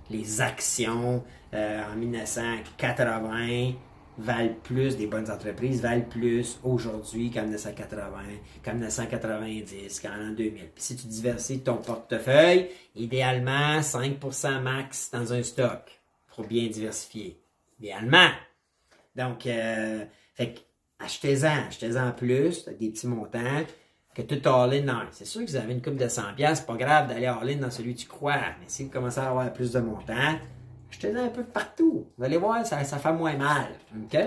Les 0.09 0.41
actions, 0.41 1.23
euh, 1.53 1.81
en 1.91 1.95
1980, 1.95 3.73
valent 4.17 4.55
plus, 4.63 4.97
des 4.97 5.07
bonnes 5.07 5.29
entreprises 5.29 5.81
valent 5.81 6.05
plus 6.09 6.59
aujourd'hui 6.63 7.31
qu'en 7.31 7.43
1980, 7.43 8.07
qu'en 8.63 8.73
1990, 8.73 9.99
qu'en 9.99 10.31
2000. 10.31 10.53
Puis 10.53 10.71
si 10.77 10.95
tu 10.95 11.07
diversifies 11.07 11.61
ton 11.61 11.77
portefeuille, 11.77 12.69
idéalement 12.95 13.79
5% 13.79 14.61
max 14.61 15.09
dans 15.11 15.33
un 15.33 15.43
stock 15.43 16.01
pour 16.35 16.45
bien 16.45 16.67
diversifier. 16.67 17.39
Idéalement. 17.79 18.29
Donc, 19.15 19.45
euh, 19.45 20.05
achetez-en, 20.99 21.67
achetez-en 21.67 22.11
plus, 22.11 22.65
des 22.65 22.89
petits 22.89 23.07
montants, 23.07 23.65
que 24.15 24.21
tout 24.21 24.47
all-in 24.47 25.07
C'est 25.11 25.25
sûr 25.25 25.41
que 25.41 25.49
vous 25.49 25.55
avez 25.55 25.73
une 25.73 25.81
coupe 25.81 25.97
de 25.97 26.05
100$, 26.05 26.55
c'est 26.55 26.65
pas 26.65 26.75
grave 26.75 27.07
d'aller 27.07 27.25
all-in 27.25 27.57
dans 27.57 27.71
celui 27.71 27.95
que 27.95 28.01
tu 28.01 28.07
crois, 28.07 28.39
mais 28.59 28.67
si 28.67 28.83
vous 28.83 28.89
commencez 28.89 29.19
à 29.19 29.29
avoir 29.29 29.51
plus 29.51 29.71
de 29.71 29.79
montants, 29.79 30.37
achetez 30.93 31.17
un 31.17 31.29
peu 31.29 31.43
partout. 31.43 32.07
Vous 32.17 32.23
allez 32.23 32.37
voir, 32.37 32.65
ça, 32.65 32.83
ça 32.83 32.97
fait 32.97 33.13
moins 33.13 33.35
mal. 33.35 33.67
OK? 34.03 34.17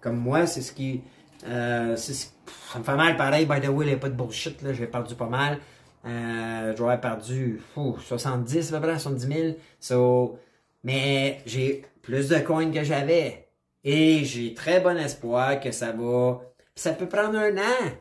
Comme 0.00 0.16
moi, 0.16 0.46
c'est 0.46 0.62
ce 0.62 0.72
qui. 0.72 1.02
Euh, 1.46 1.96
ça 1.96 2.78
me 2.78 2.84
fait 2.84 2.96
mal 2.96 3.16
pareil. 3.16 3.46
By 3.46 3.60
the 3.60 3.68
way, 3.68 3.86
il 3.86 3.88
n'y 3.88 3.94
a 3.94 3.98
pas 3.98 4.08
de 4.08 4.14
bullshit. 4.14 4.58
J'ai 4.72 4.86
perdu 4.86 5.14
pas 5.14 5.26
mal. 5.28 5.58
Euh, 6.04 6.74
J'aurais 6.76 7.00
perdu 7.00 7.60
70 7.76 8.72
à 8.72 8.80
peu 8.80 8.86
près, 8.86 8.98
70 8.98 9.26
000. 9.26 9.56
So, 9.80 10.38
mais 10.84 11.40
j'ai 11.46 11.84
plus 12.02 12.28
de 12.28 12.38
coins 12.38 12.70
que 12.70 12.82
j'avais. 12.82 13.48
Et 13.84 14.24
j'ai 14.24 14.54
très 14.54 14.80
bon 14.80 14.96
espoir 14.96 15.60
que 15.60 15.72
ça 15.72 15.92
va. 15.92 16.40
ça 16.74 16.92
peut 16.92 17.08
prendre 17.08 17.38
un 17.38 17.56
an. 17.56 17.92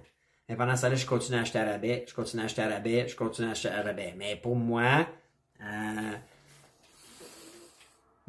Mais 0.48 0.56
pendant 0.56 0.76
ça, 0.76 0.90
là, 0.90 0.96
je 0.96 1.06
continue 1.06 1.38
à 1.38 1.42
acheter 1.42 1.60
à 1.60 1.66
rabais, 1.66 2.06
je 2.08 2.14
continue 2.14 2.42
à 2.42 2.46
acheter 2.46 2.62
à 2.62 2.68
rabais, 2.68 3.08
je 3.08 3.16
continue 3.16 3.48
à 3.48 3.52
acheter 3.52 3.70
à 3.70 3.82
rabais. 3.82 4.14
Mais 4.18 4.36
pour 4.36 4.56
moi, 4.56 5.08
euh, 5.62 6.12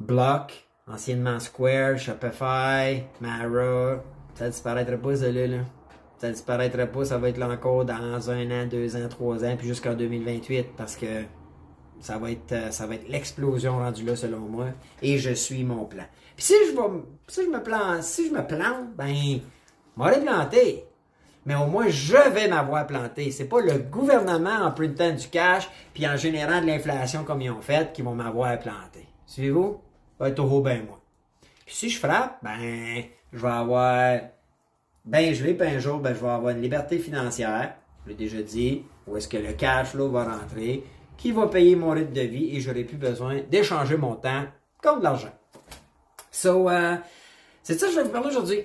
Block, 0.07 0.67
anciennement 0.89 1.39
Square, 1.39 1.99
Shopify, 1.99 3.05
Mara. 3.21 4.03
Ça 4.35 4.49
disparaîtra 4.49 4.97
pas, 4.97 5.17
ça 5.17 5.31
là. 5.31 5.59
Ça 6.19 6.31
disparaîtra 6.31 6.87
pas, 6.87 7.05
ça 7.05 7.19
va 7.19 7.29
être 7.29 7.39
là 7.39 7.49
encore 7.49 7.85
dans 7.85 8.31
un 8.31 8.51
an, 8.51 8.67
deux 8.67 8.97
ans, 8.97 9.09
trois 9.09 9.45
ans, 9.45 9.57
puis 9.57 9.67
jusqu'en 9.67 9.95
2028, 9.95 10.69
parce 10.77 10.97
que 10.97 11.25
ça 12.01 12.19
va 12.19 12.31
être, 12.31 12.53
euh, 12.53 12.71
ça 12.71 12.87
va 12.87 12.97
être 12.97 13.09
l'explosion 13.09 13.79
rendue 13.79 14.05
là, 14.05 14.17
selon 14.17 14.41
moi. 14.41 14.67
Et 15.03 15.19
je 15.19 15.33
suis 15.33 15.65
mon 15.65 15.85
plan. 15.85 16.05
Puis 16.37 16.47
si 16.47 16.55
je, 16.67 16.73
si 17.29 17.45
je 17.45 17.51
me 17.51 17.63
plante, 17.63 18.03
si 18.03 18.29
je 18.29 18.33
me 18.33 18.47
plante, 18.47 18.95
ben, 18.97 19.41
m'aurais 19.97 20.21
planté. 20.21 20.85
Mais 21.45 21.55
au 21.57 21.67
moins, 21.67 21.89
je 21.89 22.31
vais 22.31 22.49
m'avoir 22.49 22.87
planté. 22.87 23.31
C'est 23.31 23.47
pas 23.47 23.61
le 23.61 23.79
gouvernement 23.79 24.65
en 24.65 24.71
printant 24.71 25.11
du 25.11 25.29
cash 25.29 25.69
puis 25.93 26.07
en 26.07 26.17
générant 26.17 26.61
de 26.61 26.67
l'inflation 26.67 27.25
comme 27.25 27.41
ils 27.41 27.51
ont 27.51 27.61
fait 27.61 27.93
qui 27.93 28.03
vont 28.03 28.15
m'avoir 28.15 28.59
planté. 28.61 29.09
Suivez-vous? 29.27 29.81
Va 30.23 30.29
être 30.29 30.39
au 30.39 30.61
bien 30.61 30.83
moi. 30.87 31.01
Puis 31.67 31.75
si 31.75 31.91
je 31.91 31.99
frappe, 31.99 32.39
ben, 32.43 33.03
je 33.33 33.39
vais 33.39 33.49
avoir, 33.49 34.21
ben, 35.05 35.35
je 35.35 35.43
vais, 35.43 35.55
ben, 35.55 35.77
un 35.77 35.79
jour, 35.81 35.99
ben, 35.99 36.15
je 36.15 36.21
vais 36.21 36.31
avoir 36.31 36.51
une 36.51 36.63
liberté 36.63 36.99
financière, 36.99 37.75
je 38.05 38.11
l'ai 38.11 38.17
déjà 38.17 38.41
dit, 38.41 38.85
où 39.07 39.17
est-ce 39.17 39.27
que 39.27 39.37
le 39.37 39.53
cash 39.53 39.89
flow 39.89 40.11
va 40.11 40.25
rentrer, 40.25 40.85
qui 41.17 41.33
va 41.33 41.49
payer 41.49 41.75
mon 41.75 41.91
rythme 41.91 42.13
de 42.13 42.21
vie 42.21 42.57
et 42.57 42.61
j'aurai 42.61 42.85
plus 42.85 42.97
besoin 42.97 43.41
d'échanger 43.51 43.97
mon 43.97 44.15
temps 44.15 44.45
contre 44.83 45.01
de 45.01 45.05
l'argent. 45.05 45.33
So, 46.31 46.69
euh, 46.71 46.97
c'est 47.63 47.79
ça 47.79 47.87
que 47.87 47.93
je 47.93 47.99
vais 47.99 48.05
vous 48.05 48.11
parler 48.11 48.29
aujourd'hui. 48.29 48.65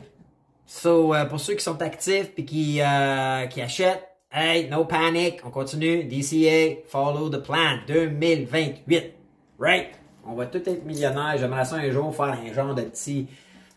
So, 0.65 1.13
euh, 1.13 1.25
pour 1.25 1.39
ceux 1.39 1.55
qui 1.55 1.63
sont 1.63 1.81
actifs 1.81 2.31
et 2.37 2.45
qui, 2.45 2.81
euh, 2.81 3.47
qui 3.47 3.61
achètent, 3.61 4.07
hey, 4.31 4.69
no 4.69 4.85
panic, 4.85 5.41
on 5.43 5.49
continue, 5.49 6.03
DCA, 6.03 6.83
follow 6.87 7.29
the 7.29 7.41
plan, 7.41 7.79
2028, 7.87 9.13
right? 9.59 9.89
On 10.27 10.35
va 10.35 10.45
tous 10.45 10.57
être 10.57 10.85
millionnaires. 10.85 11.37
J'aimerais 11.37 11.65
ça 11.65 11.77
un 11.77 11.89
jour 11.89 12.13
faire 12.15 12.37
un 12.37 12.53
genre 12.53 12.75
de 12.75 12.83
petit. 12.83 13.27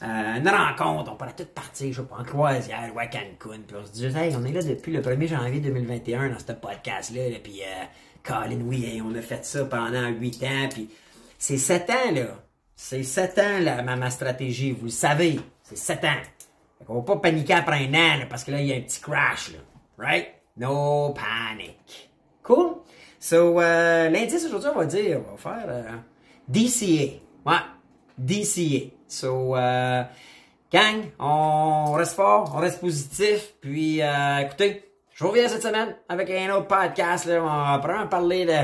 Euh, 0.03 0.07
une 0.07 0.49
rencontre, 0.49 1.13
on 1.13 1.17
pourrait 1.17 1.35
tous 1.37 1.45
partir, 1.45 1.93
je 1.93 2.01
sais 2.01 2.09
pas, 2.09 2.17
en 2.17 2.25
croisière 2.25 2.91
ou 2.95 2.99
à 2.99 3.07
Cancun. 3.07 3.61
Puis 3.67 3.77
on 3.81 3.85
se 3.85 3.93
dit, 3.93 4.07
hey, 4.07 4.35
on 4.35 4.45
est 4.45 4.53
là 4.53 4.63
depuis 4.63 4.93
le 4.93 5.01
1er 5.01 5.29
janvier 5.29 5.61
2021 5.61 6.31
dans 6.31 6.39
ce 6.39 6.53
podcast-là. 6.53 7.29
Là, 7.29 7.37
puis, 7.43 7.61
euh, 7.63 7.85
Colin, 8.25 8.61
oui, 8.65 9.01
on 9.05 9.15
a 9.15 9.21
fait 9.21 9.45
ça 9.45 9.65
pendant 9.65 10.09
8 10.09 10.43
ans. 10.43 10.69
Puis, 10.71 10.89
c'est 11.39 11.59
7 11.59 11.91
ans, 11.91 12.13
là. 12.15 12.27
C'est 12.75 13.03
7 13.03 13.39
ans, 13.39 13.59
là, 13.61 13.83
ma, 13.83 13.97
ma 13.97 14.11
stratégie. 14.11 14.73
Vous 14.73 14.87
le 14.87 14.91
savez. 14.91 15.39
C'est 15.63 15.77
7 15.77 16.05
ans. 16.05 16.23
Fait 16.79 16.85
qu'on 16.87 16.95
va 16.95 17.03
pas 17.03 17.17
paniquer 17.17 17.53
après 17.53 17.87
un 17.87 17.95
an, 17.95 18.19
là, 18.19 18.27
parce 18.29 18.43
que 18.43 18.53
là, 18.53 18.61
il 18.61 18.69
y 18.69 18.73
a 18.73 18.77
un 18.77 18.81
petit 18.81 19.01
crash, 19.01 19.53
là. 19.53 19.59
Right? 19.99 20.29
No 20.57 21.15
panic. 21.15 22.11
Cool? 22.43 22.77
So, 23.19 23.61
euh, 23.61 24.09
l'indice 24.09 24.47
aujourd'hui, 24.47 24.71
on 24.75 24.79
va 24.79 24.87
dire, 24.87 25.21
on 25.29 25.37
va 25.37 25.37
faire. 25.37 25.69
DCA. 26.49 27.21
Ouais, 27.47 27.61
DCA. 28.19 28.91
So, 29.07 29.57
euh, 29.57 30.03
gang, 30.73 31.03
on 31.19 31.93
reste 31.93 32.15
fort, 32.15 32.53
on 32.55 32.59
reste 32.59 32.81
positif, 32.81 33.55
puis 33.61 34.03
euh, 34.03 34.39
écoutez, 34.39 34.85
je 35.13 35.25
reviens 35.25 35.49
cette 35.49 35.63
semaine 35.63 35.97
avec 36.09 36.31
un 36.31 36.55
autre 36.55 36.69
podcast, 36.69 37.27
là, 37.27 37.43
on 37.43 37.47
va 37.47 37.79
vraiment 37.79 38.07
parler 38.07 38.47
de... 38.47 38.57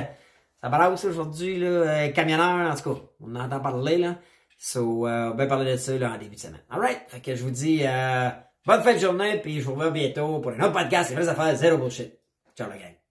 Ça 0.63 0.71
brasse 0.71 1.05
aujourd'hui, 1.05 1.59
là, 1.59 1.67
euh, 1.67 2.09
camionneur, 2.13 2.71
en 2.71 2.75
tout 2.75 2.95
cas, 2.95 3.01
on 3.21 3.35
entend 3.37 3.61
parler, 3.61 3.99
là. 3.99 4.17
So, 4.59 5.07
euh, 5.07 5.33
on 5.33 5.37
va 5.37 5.47
parler 5.47 5.73
de 5.73 5.77
ça, 5.77 5.97
là, 5.99 6.13
en 6.13 6.19
début 6.19 6.37
de 6.37 6.41
semaine. 6.41 6.63
Alright? 6.71 7.03
Fait 7.09 7.21
que 7.21 7.35
je 7.35 7.43
vous 7.43 7.51
dis, 7.51 7.83
euh, 7.85 8.31
bonne 8.65 8.83
fin 8.83 8.95
de 8.95 8.99
journée, 8.99 9.39
puis 9.43 9.61
je 9.61 9.67
vous 9.67 9.73
revois 9.73 9.91
bientôt 9.91 10.39
pour 10.41 10.53
un 10.53 10.61
autre 10.61 10.73
podcast, 10.73 11.11
les 11.11 11.17
vraies 11.17 11.29
affaires, 11.29 11.55
zéro 11.57 11.77
bullshit. 11.77 12.19
Ciao, 12.57 12.69
la 12.69 12.79
gang. 12.79 13.06